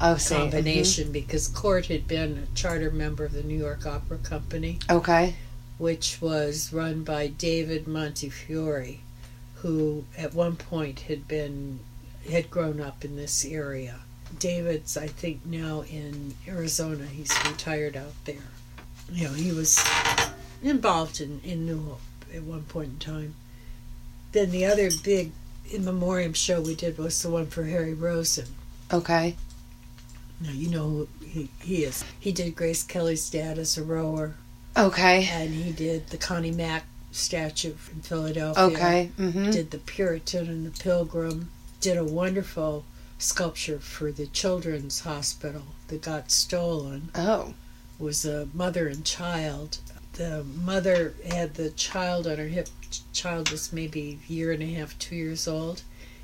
Oh, 0.00 0.16
see. 0.16 0.34
Mm-hmm. 0.34 0.42
combination 0.50 1.12
because 1.12 1.48
Court 1.48 1.86
had 1.86 2.06
been 2.06 2.46
a 2.50 2.54
charter 2.56 2.90
member 2.90 3.24
of 3.24 3.32
the 3.32 3.42
New 3.42 3.58
York 3.58 3.86
Opera 3.86 4.18
Company. 4.18 4.78
Okay. 4.90 5.34
which 5.78 6.18
was 6.22 6.72
run 6.72 7.04
by 7.04 7.26
David 7.26 7.86
Montefiore, 7.86 8.96
who 9.66 10.04
at 10.16 10.32
one 10.32 10.54
point 10.54 11.00
had 11.00 11.26
been 11.26 11.80
had 12.30 12.48
grown 12.50 12.80
up 12.80 13.04
in 13.04 13.16
this 13.16 13.44
area. 13.44 13.96
David's, 14.38 14.96
I 14.96 15.06
think, 15.08 15.44
now 15.44 15.82
in 15.82 16.34
Arizona. 16.46 17.06
He's 17.06 17.32
retired 17.46 17.96
out 17.96 18.12
there. 18.24 18.36
You 19.12 19.28
know, 19.28 19.34
he 19.34 19.52
was 19.52 19.78
involved 20.62 21.20
in, 21.20 21.40
in 21.44 21.66
New 21.66 21.80
Hope 21.82 22.00
at 22.34 22.42
one 22.42 22.62
point 22.64 22.88
in 22.88 22.98
time. 22.98 23.34
Then 24.32 24.50
the 24.50 24.66
other 24.66 24.90
big 25.02 25.32
in 25.70 25.84
memoriam 25.84 26.32
show 26.32 26.60
we 26.60 26.74
did 26.74 26.98
was 26.98 27.20
the 27.22 27.30
one 27.30 27.46
for 27.46 27.64
Harry 27.64 27.94
Rosin. 27.94 28.46
Okay. 28.92 29.36
Now 30.40 30.50
you 30.50 30.68
know 30.70 30.88
who 30.88 31.08
he, 31.24 31.48
he 31.60 31.84
is. 31.84 32.04
He 32.20 32.30
did 32.32 32.54
Grace 32.54 32.82
Kelly's 32.82 33.28
dad 33.30 33.58
as 33.58 33.76
a 33.78 33.82
rower, 33.82 34.34
Okay. 34.76 35.28
and 35.30 35.54
he 35.54 35.72
did 35.72 36.08
the 36.08 36.18
Connie 36.18 36.50
Mack 36.52 36.84
statue 37.16 37.74
in 37.92 38.02
Philadelphia. 38.02 38.64
Okay. 38.64 39.10
Mm-hmm. 39.18 39.50
Did 39.50 39.70
the 39.70 39.78
Puritan 39.78 40.48
and 40.48 40.66
the 40.66 40.82
Pilgrim. 40.82 41.50
Did 41.80 41.96
a 41.96 42.04
wonderful 42.04 42.84
sculpture 43.18 43.78
for 43.78 44.12
the 44.12 44.26
Children's 44.26 45.00
Hospital 45.00 45.62
that 45.88 46.02
got 46.02 46.30
stolen. 46.30 47.10
Oh. 47.14 47.54
Was 47.98 48.24
a 48.24 48.48
mother 48.52 48.88
and 48.88 49.04
child. 49.04 49.78
The 50.14 50.44
mother 50.44 51.14
had 51.30 51.54
the 51.54 51.70
child 51.70 52.26
on 52.26 52.38
her 52.38 52.48
hip. 52.48 52.68
Child 53.12 53.50
was 53.50 53.72
maybe 53.72 54.18
a 54.28 54.32
year 54.32 54.52
and 54.52 54.62
a 54.62 54.66
half, 54.66 54.98
two 54.98 55.16
years 55.16 55.46
old, 55.48 55.82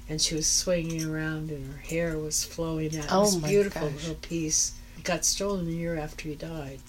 and 0.09 0.21
she 0.21 0.35
was 0.35 0.47
swinging 0.47 1.05
around, 1.05 1.51
and 1.51 1.73
her 1.73 1.79
hair 1.81 2.19
was 2.19 2.45
flowing 2.45 2.97
out. 2.99 3.05
It 3.05 3.13
Oh, 3.13 3.21
was 3.21 3.41
my 3.41 3.49
beautiful 3.49 3.89
gosh. 3.91 4.01
little 4.01 4.15
piece. 4.17 4.73
It 4.97 5.05
got 5.05 5.25
stolen 5.25 5.67
a 5.69 5.71
year 5.73 5.97
after 5.97 6.29
he 6.29 6.35
died. 6.35 6.81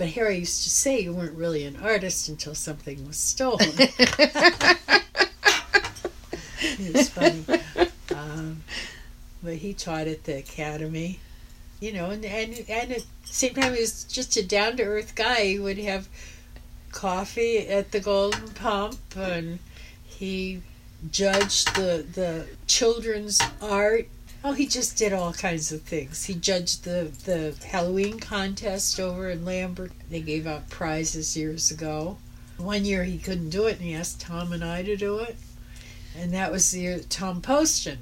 But 0.00 0.08
Harry 0.12 0.38
used 0.38 0.62
to 0.62 0.70
say 0.70 1.00
you 1.00 1.12
weren't 1.12 1.36
really 1.36 1.66
an 1.66 1.76
artist 1.76 2.30
until 2.30 2.54
something 2.54 3.06
was 3.06 3.18
stolen. 3.18 3.68
it 3.76 4.78
was 6.94 7.10
funny. 7.10 7.44
Um, 8.16 8.62
but 9.42 9.56
he 9.56 9.74
taught 9.74 10.06
at 10.06 10.24
the 10.24 10.38
academy, 10.38 11.20
you 11.80 11.92
know, 11.92 12.08
and 12.08 12.24
and 12.24 12.64
and 12.66 12.92
at 12.92 13.02
the 13.02 13.04
same 13.24 13.52
time 13.52 13.74
he 13.74 13.80
was 13.82 14.04
just 14.04 14.38
a 14.38 14.42
down 14.42 14.78
to 14.78 14.84
earth 14.84 15.14
guy. 15.14 15.44
He 15.44 15.58
would 15.58 15.76
have 15.76 16.08
coffee 16.92 17.58
at 17.68 17.92
the 17.92 18.00
Golden 18.00 18.48
Pump, 18.52 18.96
and 19.14 19.58
he 20.02 20.62
judged 21.10 21.76
the 21.76 22.06
the 22.10 22.46
children's 22.66 23.38
art. 23.60 24.08
Oh, 24.42 24.52
he 24.52 24.66
just 24.66 24.96
did 24.96 25.12
all 25.12 25.32
kinds 25.32 25.70
of 25.70 25.82
things. 25.82 26.24
He 26.24 26.34
judged 26.34 26.84
the 26.84 27.10
the 27.24 27.54
Halloween 27.66 28.18
contest 28.18 28.98
over 28.98 29.28
in 29.30 29.44
Lambert. 29.44 29.92
They 30.08 30.20
gave 30.20 30.46
out 30.46 30.70
prizes 30.70 31.36
years 31.36 31.70
ago. 31.70 32.16
One 32.56 32.84
year 32.84 33.04
he 33.04 33.18
couldn't 33.18 33.50
do 33.50 33.66
it, 33.66 33.76
and 33.76 33.82
he 33.82 33.94
asked 33.94 34.20
Tom 34.20 34.52
and 34.52 34.64
I 34.64 34.82
to 34.82 34.96
do 34.96 35.18
it, 35.18 35.36
and 36.16 36.32
that 36.32 36.50
was 36.52 36.70
the 36.70 36.80
year 36.80 36.96
that 36.96 37.10
Tom 37.10 37.40
Poston 37.40 37.98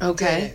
did 0.00 0.06
Okay. 0.06 0.54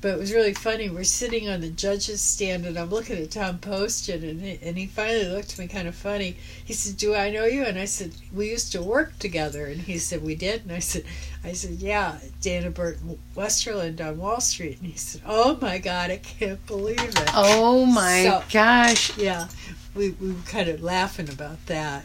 But 0.00 0.10
it 0.14 0.18
was 0.18 0.32
really 0.32 0.54
funny. 0.54 0.88
We're 0.88 1.02
sitting 1.02 1.48
on 1.48 1.60
the 1.60 1.70
judge's 1.70 2.20
stand, 2.20 2.64
and 2.66 2.78
I'm 2.78 2.88
looking 2.88 3.18
at 3.20 3.32
Tom 3.32 3.58
Poston, 3.58 4.22
and 4.22 4.40
he, 4.40 4.56
and 4.62 4.78
he 4.78 4.86
finally 4.86 5.24
looked 5.26 5.54
at 5.54 5.58
me 5.58 5.66
kind 5.66 5.88
of 5.88 5.94
funny. 5.96 6.36
He 6.64 6.72
said, 6.72 6.96
"Do 6.96 7.16
I 7.16 7.30
know 7.30 7.46
you?" 7.46 7.64
And 7.64 7.76
I 7.76 7.84
said, 7.84 8.12
"We 8.32 8.48
used 8.48 8.70
to 8.72 8.82
work 8.82 9.18
together." 9.18 9.66
And 9.66 9.80
he 9.80 9.98
said, 9.98 10.22
"We 10.22 10.36
did." 10.36 10.62
And 10.62 10.70
I 10.72 10.78
said, 10.78 11.02
"I 11.42 11.52
said, 11.52 11.72
yeah, 11.72 12.18
Dana 12.40 12.70
Burton 12.70 13.18
Westerland 13.34 14.00
on 14.00 14.18
Wall 14.18 14.40
Street." 14.40 14.78
And 14.80 14.88
he 14.92 14.96
said, 14.96 15.20
"Oh 15.26 15.58
my 15.60 15.78
God, 15.78 16.12
I 16.12 16.18
can't 16.18 16.64
believe 16.68 17.00
it." 17.00 17.30
Oh 17.34 17.84
my 17.84 18.22
So- 18.22 18.44
gosh. 18.52 19.16
Yeah, 19.18 19.48
we 19.96 20.10
we 20.10 20.28
were 20.32 20.42
kind 20.46 20.68
of 20.68 20.80
laughing 20.80 21.28
about 21.28 21.66
that. 21.66 22.04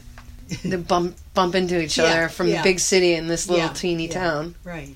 The 0.63 0.79
bump 0.79 1.15
bump 1.35 1.53
into 1.53 1.79
each 1.79 1.99
Yeah, 1.99 2.05
other 2.05 2.29
from 2.29 2.47
yeah. 2.47 2.57
the 2.57 2.63
big 2.63 2.79
city 2.79 3.13
in 3.13 3.27
this 3.27 3.47
little 3.47 3.67
Yeah, 3.67 3.73
teeny 3.73 4.07
town. 4.07 4.55
Right. 4.63 4.95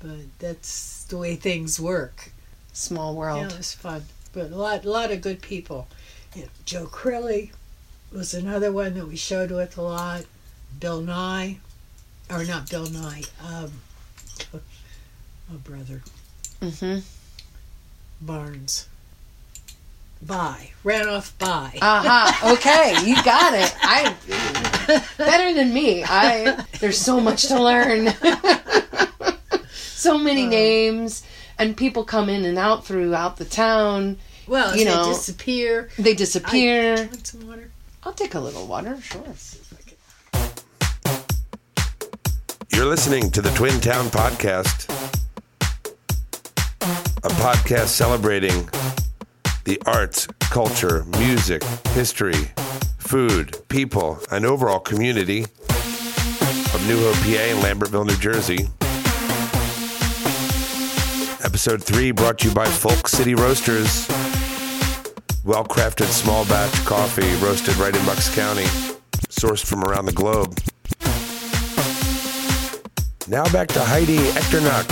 But 0.00 0.38
that's 0.38 0.93
the 1.04 1.18
way 1.18 1.36
things 1.36 1.78
work. 1.80 2.30
Small 2.72 3.12
Yeah, 3.12 3.18
world. 3.18 3.52
it 3.52 3.56
was 3.58 3.74
fun. 3.74 4.04
But 4.32 4.50
a 4.50 4.56
lot, 4.56 4.84
a 4.84 4.90
lot 4.90 5.10
of 5.12 5.20
good 5.20 5.40
people. 5.42 5.86
Yeah, 6.34 6.46
Joe 6.64 6.86
Crilly 6.86 7.52
was 8.12 8.34
another 8.34 8.72
one 8.72 8.94
that 8.94 9.06
we 9.06 9.16
showed 9.16 9.50
with 9.50 9.76
a 9.78 9.82
lot. 9.82 10.24
Bill 10.80 11.00
Nye, 11.00 11.58
or 12.30 12.44
not 12.44 12.68
Bill 12.68 12.86
Nye. 12.86 13.22
Um, 13.46 13.72
oh, 14.54 14.60
brother 15.62 16.02
Mm-hmm. 16.60 17.00
Barnes. 18.20 18.88
By 20.22 20.70
ran 20.82 21.08
off 21.08 21.36
by. 21.38 21.78
Aha. 21.82 22.40
Okay, 22.54 22.96
you 23.06 23.14
got 23.22 23.52
it. 23.54 23.74
I 23.82 24.14
better 25.18 25.52
than 25.52 25.74
me. 25.74 26.02
I 26.02 26.64
there's 26.80 26.96
so 26.98 27.20
much 27.20 27.42
to 27.48 27.62
learn. 27.62 28.06
So 30.04 30.18
many 30.18 30.44
Um, 30.44 30.50
names 30.50 31.22
and 31.58 31.76
people 31.76 32.04
come 32.04 32.28
in 32.28 32.44
and 32.44 32.58
out 32.58 32.84
throughout 32.84 33.36
the 33.38 33.44
town. 33.44 34.18
well, 34.46 34.70
as 34.70 34.78
you 34.78 34.84
they 34.84 34.90
know, 34.94 35.08
disappear. 35.08 35.88
They 35.98 36.14
disappear. 36.14 36.94
I, 36.94 37.00
Want 37.06 37.26
some 37.26 37.48
water? 37.48 37.70
I'll 38.04 38.12
take 38.12 38.34
a 38.34 38.40
little 38.40 38.66
water, 38.66 39.00
sure. 39.00 39.22
You're 42.72 42.86
listening 42.86 43.30
to 43.30 43.40
the 43.40 43.50
Twin 43.50 43.80
Town 43.80 44.06
Podcast, 44.06 44.90
a 47.22 47.28
podcast 47.40 47.86
celebrating 47.88 48.68
the 49.64 49.80
arts, 49.86 50.26
culture, 50.50 51.04
music, 51.18 51.62
history, 51.94 52.34
food, 52.98 53.56
people, 53.68 54.18
and 54.32 54.44
overall 54.44 54.80
community 54.80 55.44
of 55.44 56.84
New 56.88 56.98
Hope, 56.98 57.14
PA, 57.24 57.40
and 57.40 57.60
Lambertville, 57.62 58.06
New 58.06 58.16
Jersey. 58.16 58.68
Episode 61.44 61.84
3 61.84 62.10
brought 62.12 62.38
to 62.38 62.48
you 62.48 62.54
by 62.54 62.64
Folk 62.64 63.06
City 63.06 63.34
Roasters. 63.34 64.08
Well 65.44 65.62
crafted 65.62 66.06
small 66.06 66.46
batch 66.46 66.72
coffee 66.86 67.34
roasted 67.44 67.76
right 67.76 67.94
in 67.94 68.02
Bucks 68.06 68.34
County, 68.34 68.64
sourced 69.28 69.64
from 69.64 69.84
around 69.84 70.06
the 70.06 70.12
globe. 70.12 70.56
Now 73.28 73.44
back 73.52 73.68
to 73.68 73.80
Heidi 73.84 74.16
Echternacht 74.16 74.90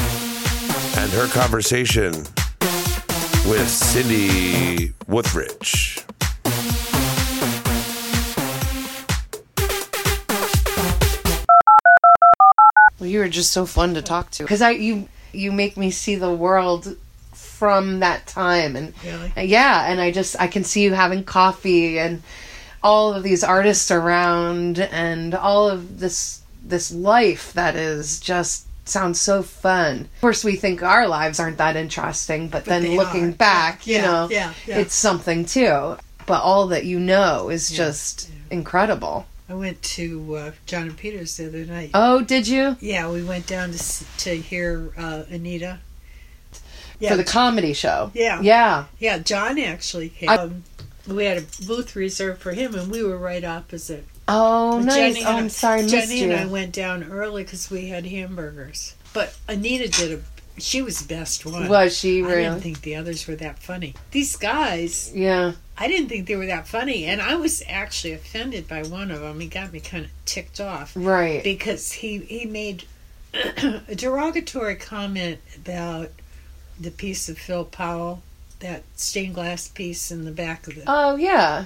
and 0.98 1.10
her 1.12 1.26
conversation 1.28 2.12
with 3.50 3.66
Cindy 3.66 4.92
Woodrich. 5.08 6.04
Well, 13.00 13.08
you 13.08 13.20
were 13.20 13.28
just 13.28 13.52
so 13.52 13.64
fun 13.64 13.94
to 13.94 14.02
talk 14.02 14.30
to 14.32 14.44
because 14.44 14.60
I 14.60 14.70
you 14.72 15.08
you 15.32 15.52
make 15.52 15.76
me 15.76 15.90
see 15.90 16.14
the 16.16 16.32
world 16.32 16.96
from 17.32 18.00
that 18.00 18.26
time 18.26 18.76
and 18.76 18.92
Really? 19.04 19.32
yeah 19.46 19.90
and 19.90 20.00
I 20.00 20.10
just 20.10 20.40
I 20.40 20.46
can 20.48 20.64
see 20.64 20.82
you 20.82 20.92
having 20.94 21.24
coffee 21.24 21.98
and 21.98 22.22
all 22.82 23.14
of 23.14 23.22
these 23.22 23.44
artists 23.44 23.90
around 23.90 24.80
and 24.80 25.34
all 25.34 25.68
of 25.68 26.00
this 26.00 26.42
this 26.64 26.92
life 26.92 27.52
that 27.52 27.76
is 27.76 28.20
just 28.20 28.66
sounds 28.84 29.20
so 29.20 29.42
fun. 29.42 30.00
Of 30.00 30.20
course 30.20 30.44
we 30.44 30.56
think 30.56 30.82
our 30.82 31.06
lives 31.06 31.38
aren't 31.38 31.58
that 31.58 31.76
interesting, 31.76 32.48
but, 32.48 32.64
then 32.64 32.96
looking 32.96 33.28
are. 33.28 33.32
back, 33.32 33.86
you 33.86 33.98
know, 33.98 34.28
yeah, 34.30 34.52
yeah. 34.66 34.78
it's 34.78 34.94
something 34.94 35.44
too. 35.44 35.96
But 36.26 36.42
all 36.42 36.68
that 36.68 36.84
you 36.84 36.98
know 36.98 37.48
is 37.48 37.70
just 37.70 38.30
incredible. 38.50 39.26
I 39.52 39.54
went 39.54 39.82
to 39.82 40.34
uh, 40.34 40.52
John 40.64 40.84
and 40.84 40.96
Peters 40.96 41.36
the 41.36 41.46
other 41.48 41.66
night. 41.66 41.90
Oh, 41.92 42.22
did 42.22 42.48
you? 42.48 42.78
Yeah, 42.80 43.10
we 43.10 43.22
went 43.22 43.46
down 43.46 43.72
to 43.72 44.04
to 44.20 44.34
hear 44.34 44.94
uh, 44.96 45.24
Anita. 45.28 45.80
Yeah, 46.98 47.10
For 47.10 47.16
the 47.16 47.24
comedy 47.24 47.74
show. 47.74 48.10
Yeah. 48.14 48.40
Yeah. 48.40 48.86
yeah, 48.98 49.18
John 49.18 49.58
actually 49.58 50.08
came. 50.08 50.30
I- 50.30 50.36
um, 50.36 50.64
we 51.06 51.26
had 51.26 51.36
a 51.36 51.44
booth 51.66 51.94
reserved 51.94 52.40
for 52.40 52.52
him, 52.52 52.74
and 52.74 52.90
we 52.90 53.02
were 53.02 53.18
right 53.18 53.44
opposite. 53.44 54.06
Oh, 54.26 54.78
nice. 54.78 54.94
Jenny 55.16 55.24
oh, 55.26 55.36
I'm 55.36 55.48
sorry, 55.50 55.86
Jenny 55.86 56.22
and 56.22 56.32
I 56.32 56.46
went 56.46 56.72
down 56.72 57.04
early 57.04 57.42
because 57.42 57.70
we 57.70 57.88
had 57.88 58.06
hamburgers. 58.06 58.94
But 59.12 59.36
Anita 59.48 59.88
did 59.88 60.12
a. 60.12 60.22
She 60.58 60.82
was 60.82 61.00
the 61.00 61.14
best 61.14 61.46
one. 61.46 61.68
Was 61.68 61.96
she 61.96 62.22
really? 62.22 62.46
I 62.46 62.50
didn't 62.50 62.62
think 62.62 62.82
the 62.82 62.94
others 62.96 63.26
were 63.26 63.36
that 63.36 63.58
funny. 63.58 63.94
These 64.10 64.36
guys, 64.36 65.10
yeah. 65.14 65.52
I 65.78 65.88
didn't 65.88 66.08
think 66.08 66.26
they 66.28 66.36
were 66.36 66.46
that 66.46 66.68
funny, 66.68 67.06
and 67.06 67.20
I 67.22 67.36
was 67.36 67.62
actually 67.68 68.12
offended 68.12 68.68
by 68.68 68.82
one 68.82 69.10
of 69.10 69.20
them. 69.20 69.40
He 69.40 69.46
got 69.48 69.72
me 69.72 69.80
kind 69.80 70.04
of 70.04 70.10
ticked 70.26 70.60
off 70.60 70.92
Right. 70.94 71.42
because 71.42 71.92
he 71.92 72.18
he 72.18 72.44
made 72.44 72.84
a 73.34 73.94
derogatory 73.94 74.76
comment 74.76 75.38
about 75.56 76.10
the 76.78 76.90
piece 76.90 77.28
of 77.28 77.38
Phil 77.38 77.64
Powell, 77.64 78.22
that 78.60 78.82
stained 78.94 79.34
glass 79.34 79.68
piece 79.68 80.10
in 80.10 80.24
the 80.24 80.30
back 80.32 80.66
of 80.68 80.74
the. 80.74 80.82
Oh, 80.86 81.16
yeah. 81.16 81.64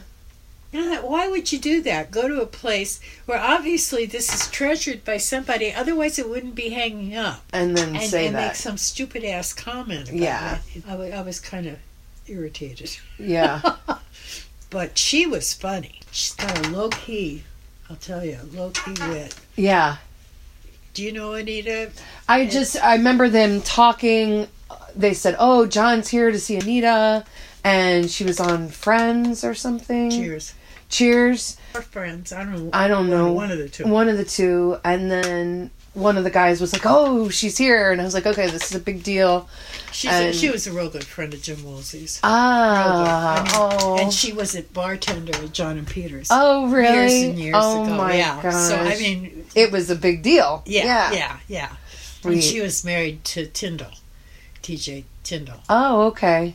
Why 0.72 1.28
would 1.28 1.52
you 1.52 1.58
do 1.58 1.80
that? 1.82 2.10
Go 2.10 2.28
to 2.28 2.40
a 2.42 2.46
place 2.46 3.00
where 3.24 3.38
obviously 3.40 4.04
this 4.06 4.32
is 4.34 4.50
treasured 4.50 5.04
by 5.04 5.16
somebody, 5.16 5.72
otherwise 5.72 6.18
it 6.18 6.28
wouldn't 6.28 6.54
be 6.54 6.70
hanging 6.70 7.14
up. 7.16 7.42
And 7.52 7.76
then 7.76 7.96
And, 7.96 8.04
say 8.04 8.26
and 8.26 8.36
that. 8.36 8.48
make 8.48 8.56
some 8.56 8.76
stupid 8.76 9.24
ass 9.24 9.52
comment. 9.52 10.08
About 10.10 10.20
Yeah. 10.20 10.58
it. 10.74 10.84
I, 10.86 11.10
I 11.12 11.22
was 11.22 11.40
kind 11.40 11.66
of 11.66 11.76
irritated. 12.26 12.96
Yeah. 13.18 13.60
But 14.68 14.98
she 14.98 15.26
was 15.26 15.54
funny. 15.54 16.00
She's 16.10 16.34
got 16.34 16.66
a 16.66 16.70
low 16.70 16.88
key, 16.88 17.44
I'll 17.88 17.96
tell 17.96 18.24
you, 18.24 18.38
low 18.52 18.70
key 18.70 18.94
wit. 19.08 19.34
Yeah. 19.54 19.98
Do 20.92 21.04
you 21.04 21.12
know 21.12 21.34
Anita? 21.34 21.92
I 22.28 22.46
just 22.46 22.76
I 22.82 22.96
remember 22.96 23.28
them 23.28 23.62
talking. 23.62 24.48
They 24.96 25.14
said, 25.14 25.36
"Oh, 25.38 25.66
John's 25.66 26.08
here 26.08 26.32
to 26.32 26.38
see 26.40 26.56
Anita," 26.56 27.24
and 27.66 28.08
she 28.10 28.24
was 28.24 28.38
on 28.38 28.68
Friends 28.68 29.42
or 29.44 29.54
something. 29.54 30.10
Cheers. 30.10 30.54
Cheers. 30.88 31.56
Our 31.74 31.82
friends. 31.82 32.32
I 32.32 32.44
don't 32.44 32.66
know. 32.66 32.70
I 32.72 32.86
don't 32.86 33.10
know. 33.10 33.32
One 33.32 33.50
of 33.50 33.58
the 33.58 33.68
two. 33.68 33.84
One 33.88 34.08
of 34.08 34.16
the 34.16 34.24
two, 34.24 34.78
and 34.84 35.10
then 35.10 35.72
one 35.94 36.16
of 36.16 36.22
the 36.22 36.30
guys 36.30 36.60
was 36.60 36.72
like, 36.72 36.82
"Oh, 36.84 37.28
she's 37.28 37.58
here," 37.58 37.90
and 37.90 38.00
I 38.00 38.04
was 38.04 38.14
like, 38.14 38.24
"Okay, 38.26 38.46
this 38.48 38.70
is 38.70 38.76
a 38.76 38.78
big 38.80 39.02
deal." 39.02 39.48
She's 39.90 40.12
and- 40.12 40.28
a, 40.28 40.32
she 40.32 40.48
was 40.48 40.68
a 40.68 40.72
real 40.72 40.88
good 40.88 41.02
friend 41.04 41.34
of 41.34 41.42
Jim 41.42 41.64
Woolsey's. 41.64 42.20
Ah, 42.22 43.42
Real 43.44 43.68
good. 43.70 43.82
oh, 43.82 43.98
And 43.98 44.12
she 44.12 44.32
was 44.32 44.54
a 44.54 44.62
bartender 44.62 45.34
at 45.36 45.52
John 45.52 45.76
and 45.76 45.86
Peters. 45.88 46.28
oh, 46.30 46.68
really? 46.70 46.94
Years 46.94 47.12
and 47.30 47.38
years 47.40 47.54
oh 47.58 47.82
ago. 47.84 47.94
my 47.96 48.14
yeah. 48.16 48.40
gosh! 48.40 48.54
So 48.68 48.76
I 48.76 48.96
mean, 48.96 49.44
it 49.56 49.72
was 49.72 49.90
a 49.90 49.96
big 49.96 50.22
deal. 50.22 50.62
yeah, 50.66 50.84
yeah. 50.84 51.12
yeah, 51.12 51.36
yeah. 51.48 51.76
And 52.30 52.42
she 52.44 52.60
was 52.60 52.84
married 52.84 53.24
to 53.24 53.46
Tyndall, 53.46 53.92
T.J. 54.62 55.04
Tyndall. 55.24 55.60
Oh, 55.68 56.06
okay. 56.08 56.54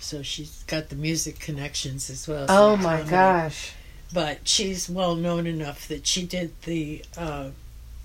So 0.00 0.22
she's 0.22 0.62
got 0.66 0.88
the 0.90 0.96
music 0.96 1.38
connections 1.40 2.08
as 2.10 2.26
well. 2.28 2.46
Oh 2.48 2.76
my 2.76 2.98
comedy. 2.98 3.10
gosh. 3.10 3.72
But 4.12 4.48
she's 4.48 4.88
well 4.88 5.14
known 5.16 5.46
enough 5.46 5.86
that 5.88 6.06
she 6.06 6.24
did 6.24 6.52
the 6.62 7.04
uh, 7.16 7.50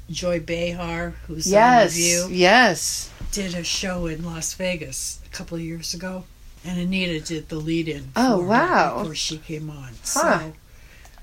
Joy 0.10 0.40
Behar, 0.42 1.12
who's 1.28 1.48
on 1.48 1.54
Yes. 1.54 1.94
the 1.94 2.02
View, 2.02 2.28
Yes. 2.30 3.10
did 3.32 3.56
a 3.56 3.64
show 3.64 4.06
in 4.08 4.24
Las 4.26 4.54
Vegas 4.56 5.20
a 5.26 5.30
couple 5.30 5.56
of 5.58 5.64
years 5.64 5.94
ago, 5.94 6.26
and 6.66 6.78
Anita 6.80 7.22
did 7.22 7.48
the 7.48 7.56
lead-in. 7.56 8.12
Oh, 8.18 8.38
for 8.38 8.44
her 8.44 8.50
wow. 8.50 8.98
Before 9.00 9.16
she 9.16 9.38
came 9.38 9.70
on, 9.70 9.92
Huh. 10.04 10.40
so 10.40 10.54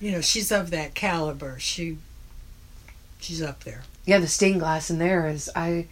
you 0.00 0.12
know 0.12 0.22
she's 0.22 0.50
of 0.50 0.70
that 0.70 0.94
caliber. 0.94 1.58
She 1.58 1.98
she's 3.20 3.42
up 3.42 3.64
there. 3.64 3.82
Yeah, 4.06 4.18
the 4.18 4.26
stained 4.28 4.60
glass 4.60 4.90
in 4.90 4.98
there 4.98 5.28
is 5.28 5.50
I. 5.54 5.86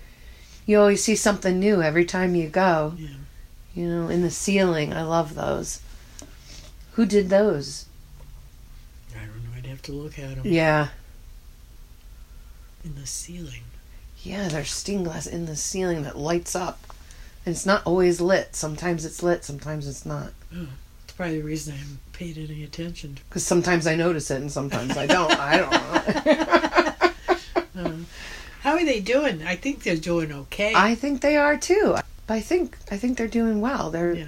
You 0.67 0.81
always 0.81 1.03
see 1.05 1.15
something 1.17 1.59
new 1.61 1.83
every 1.83 2.05
time 2.07 2.35
you 2.35 2.49
go. 2.49 2.95
Yeah. 2.99 3.09
You 3.79 3.87
know, 3.89 4.09
in 4.09 4.23
the 4.23 4.31
ceiling, 4.31 4.93
I 4.93 5.03
love 5.05 5.37
those. 5.37 5.81
Who 6.95 7.07
did 7.07 7.29
those? 7.31 7.87
I 9.15 9.21
don't 9.21 9.45
know. 9.45 9.51
I'd 9.57 9.67
have 9.67 9.83
to 9.83 9.93
look 9.93 10.19
at 10.19 10.35
them 10.35 10.41
Yeah, 10.45 10.89
in 12.85 12.97
the 12.97 13.07
ceiling. 13.07 13.63
yeah, 14.25 14.49
there's 14.49 14.73
stained 14.73 15.05
glass 15.05 15.29
in 15.29 15.47
the 15.47 15.55
ceiling 15.55 16.03
that 16.03 16.19
lights 16.19 16.57
up, 16.57 16.93
and 17.47 17.55
it's 17.55 17.65
not 17.67 17.83
always 17.87 18.21
lit. 18.21 18.57
Sometimes 18.57 19.05
it's 19.05 19.23
lit, 19.23 19.45
sometimes 19.45 19.87
it's 19.87 20.05
not. 20.05 20.33
It's 20.51 21.13
probably 21.13 21.39
the 21.39 21.47
reason 21.47 21.75
I 21.75 21.77
haven't 21.77 22.13
paid 22.13 22.37
any 22.37 22.65
attention. 22.65 23.19
Because 23.29 23.45
sometimes 23.47 23.87
I 23.87 23.95
notice 23.95 24.29
it 24.33 24.41
and 24.41 24.51
sometimes 24.51 24.97
I 24.97 25.07
don't. 25.07 25.39
I 25.39 25.57
don't 25.57 25.71
know. 25.71 26.95
Uh, 27.79 27.93
how 28.63 28.73
are 28.73 28.85
they 28.85 28.99
doing? 28.99 29.41
I 29.47 29.55
think 29.55 29.85
they're 29.85 29.95
doing 29.95 30.33
okay. 30.33 30.73
I 30.75 30.97
think 30.97 31.21
they 31.21 31.37
are 31.37 31.57
too. 31.57 31.95
I 32.29 32.41
think 32.41 32.77
I 32.91 32.97
think 32.97 33.17
they're 33.19 33.27
doing 33.29 33.61
well. 33.61 33.91
They're 33.91 34.13
yeah. 34.15 34.27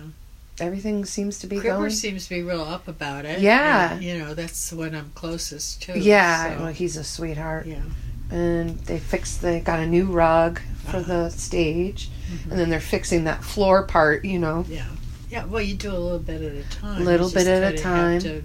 everything 0.60 1.04
seems 1.04 1.38
to 1.40 1.46
be 1.46 1.56
Cripper 1.56 1.62
going. 1.78 1.90
seems 1.90 2.24
to 2.24 2.30
be 2.30 2.42
real 2.42 2.62
up 2.62 2.88
about 2.88 3.24
it. 3.24 3.40
Yeah. 3.40 3.92
And, 3.94 4.02
you 4.02 4.18
know, 4.18 4.34
that's 4.34 4.72
when 4.72 4.94
I'm 4.94 5.10
closest 5.14 5.82
to. 5.82 5.98
Yeah, 5.98 6.56
so, 6.56 6.62
well, 6.64 6.72
he's 6.72 6.96
a 6.96 7.04
sweetheart. 7.04 7.66
yeah. 7.66 7.82
and 8.30 8.78
they 8.80 8.98
fixed 8.98 9.42
they 9.42 9.60
got 9.60 9.80
a 9.80 9.86
new 9.86 10.06
rug 10.06 10.60
for 10.86 10.96
Uh-huh. 10.98 11.02
the 11.24 11.30
stage 11.30 12.08
and 12.48 12.58
then 12.58 12.70
they're 12.70 12.80
fixing 12.80 13.24
that 13.24 13.42
floor 13.44 13.82
part 13.84 14.24
you 14.24 14.38
know 14.38 14.64
Yeah. 14.68 14.86
Yeah, 15.28 15.44
well, 15.44 15.62
you 15.62 15.74
do 15.76 15.90
a 15.92 15.98
little 15.98 16.18
bit 16.18 16.42
at 16.42 16.52
a 16.52 16.68
time. 16.70 17.02
A 17.02 17.04
little 17.04 17.30
bit 17.30 17.46
at 17.46 17.72
a 17.74 17.76
time. 17.76 18.14
Have 18.14 18.22
to 18.22 18.42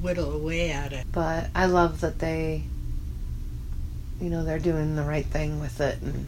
whittle 0.00 0.32
away 0.32 0.70
at 0.70 0.92
it. 0.92 1.04
but 1.12 1.48
i 1.54 1.66
love 1.66 2.00
that 2.00 2.18
they 2.20 2.62
you 4.20 4.30
know 4.30 4.44
they're 4.44 4.58
doing 4.58 4.96
the 4.96 5.02
right 5.02 5.26
thing 5.26 5.60
with 5.60 5.80
it 5.80 6.00
and 6.02 6.26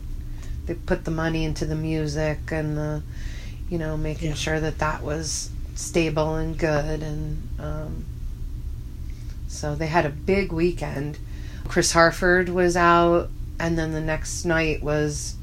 they 0.66 0.74
put 0.74 1.04
the 1.04 1.10
money 1.10 1.44
into 1.44 1.64
the 1.64 1.74
music 1.74 2.38
and 2.50 2.76
the 2.76 3.02
you 3.68 3.78
know 3.78 3.96
making 3.96 4.30
Yeah. 4.30 4.34
sure 4.34 4.60
that 4.60 4.78
that 4.78 5.02
was 5.02 5.50
stable 5.74 6.36
and 6.36 6.56
good 6.58 7.02
and 7.02 7.48
um, 7.58 8.04
so 9.48 9.74
they 9.74 9.86
had 9.86 10.04
a 10.06 10.10
big 10.10 10.52
weekend 10.52 11.18
chris 11.68 11.92
harford 11.92 12.48
was 12.48 12.76
out 12.76 13.30
and 13.58 13.78
then 13.78 13.92
the 13.92 14.00
next 14.00 14.44
night 14.44 14.82
was 14.82 15.34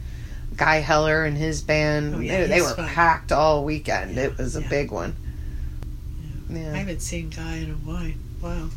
guy 0.55 0.77
heller 0.77 1.23
and 1.25 1.37
his 1.37 1.61
band 1.61 2.15
Oh, 2.15 2.19
yeah, 2.19 2.41
they, 2.41 2.47
they 2.47 2.61
were 2.61 2.73
fun. 2.75 2.87
packed 2.89 3.31
all 3.31 3.63
weekend 3.63 4.15
Yeah, 4.15 4.23
it 4.23 4.37
was 4.37 4.55
a 4.55 4.61
big 4.61 4.91
one 4.91 5.15
I 6.49 6.53
yeah 6.53 6.73
haven't 6.75 7.01
seen 7.01 7.29
Guy 7.29 7.57
in 7.57 7.71
a 7.71 7.73
while. 7.75 8.11
Wow. 8.41 8.69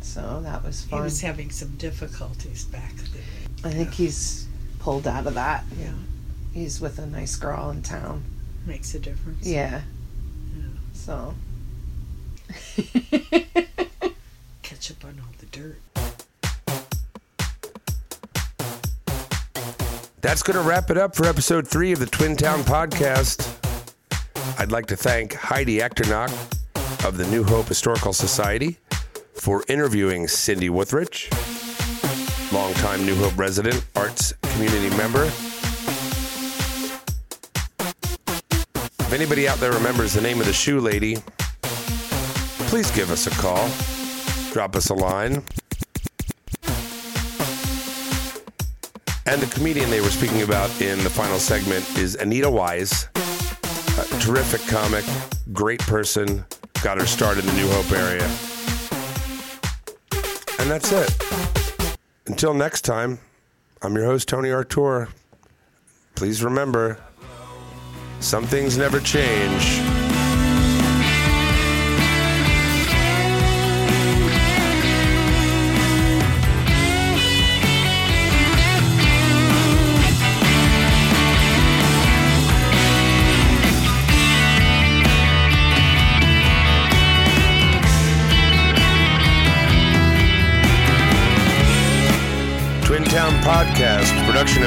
so 0.00 0.40
that 0.44 0.64
was 0.64 0.84
fun. 0.84 1.00
He 1.00 1.02
was 1.04 1.20
having 1.20 1.50
some 1.50 1.70
difficulties 1.76 2.64
back 2.64 2.94
then. 2.94 3.22
i 3.64 3.74
think 3.74 3.92
he's 3.92 4.46
pulled 4.88 5.06
out 5.06 5.26
of 5.26 5.34
that 5.34 5.64
Yeah. 5.78 5.92
he's 6.54 6.80
with 6.80 6.98
a 6.98 7.04
nice 7.04 7.36
girl 7.36 7.68
in 7.68 7.82
town 7.82 8.24
Makes 8.64 8.94
a 8.94 8.98
difference. 8.98 9.46
yeah 9.46 9.82
Yeah. 10.56 10.62
so 10.94 11.34
Catch 14.62 14.90
up 14.92 15.04
on 15.04 15.20
all 15.20 15.34
the 15.40 15.46
dirt. 15.52 15.78
That's 20.22 20.42
going 20.42 20.56
to 20.56 20.62
wrap 20.66 20.88
it 20.90 20.96
up 20.96 21.14
for 21.14 21.26
episode 21.26 21.68
three 21.68 21.92
of 21.92 21.98
the 21.98 22.06
Twin 22.06 22.34
Town 22.34 22.60
podcast. 22.60 23.46
I'd 24.58 24.72
like 24.72 24.86
to 24.86 24.96
thank 24.96 25.34
Heidi 25.34 25.80
Echternacht 25.80 26.32
of 27.06 27.18
the 27.18 27.26
New 27.26 27.44
Hope 27.44 27.66
Historical 27.68 28.14
Society 28.14 28.78
for 29.34 29.64
interviewing 29.68 30.28
Cindy 30.28 30.70
Wuthrich, 30.70 31.28
longtime 32.52 33.04
New 33.04 33.14
Hope 33.16 33.36
resident, 33.36 33.84
arts 33.96 34.32
community 34.54 34.94
member. 34.96 35.24
If 39.00 39.12
anybody 39.12 39.48
out 39.48 39.58
there 39.58 39.72
remembers 39.72 40.14
the 40.14 40.20
name 40.20 40.40
of 40.40 40.46
the 40.46 40.52
shoe 40.52 40.80
lady, 40.80 41.16
please 42.68 42.90
give 42.90 43.10
us 43.10 43.26
a 43.26 43.30
call, 43.30 43.68
drop 44.52 44.76
us 44.76 44.90
a 44.90 44.94
line. 44.94 45.42
And 49.26 49.42
the 49.42 49.48
comedian 49.52 49.90
they 49.90 50.00
were 50.00 50.08
speaking 50.08 50.42
about 50.42 50.70
in 50.80 50.98
the 51.04 51.10
final 51.10 51.38
segment 51.38 51.86
is 51.98 52.14
Anita 52.14 52.50
Wise. 52.50 53.08
Terrific 54.20 54.60
comic, 54.68 55.04
great 55.52 55.80
person, 55.80 56.44
got 56.82 56.98
her 56.98 57.06
start 57.06 57.38
in 57.38 57.44
the 57.46 57.52
New 57.52 57.68
Hope 57.68 57.92
area. 57.92 58.24
And 60.60 60.70
that's 60.70 60.92
it. 60.92 61.67
Until 62.28 62.52
next 62.52 62.82
time, 62.82 63.18
I'm 63.80 63.94
your 63.96 64.04
host, 64.04 64.28
Tony 64.28 64.50
Artur. 64.50 65.08
Please 66.14 66.44
remember, 66.44 67.00
some 68.20 68.44
things 68.44 68.76
never 68.76 69.00
change. 69.00 69.77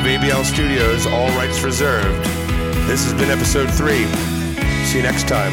Of 0.02 0.08
ABL 0.08 0.44
Studios, 0.44 1.06
all 1.06 1.28
rights 1.38 1.62
reserved. 1.62 2.26
This 2.88 3.04
has 3.04 3.14
been 3.14 3.30
episode 3.30 3.70
three. 3.72 4.08
See 4.86 4.98
you 4.98 5.04
next 5.04 5.28
time. 5.28 5.52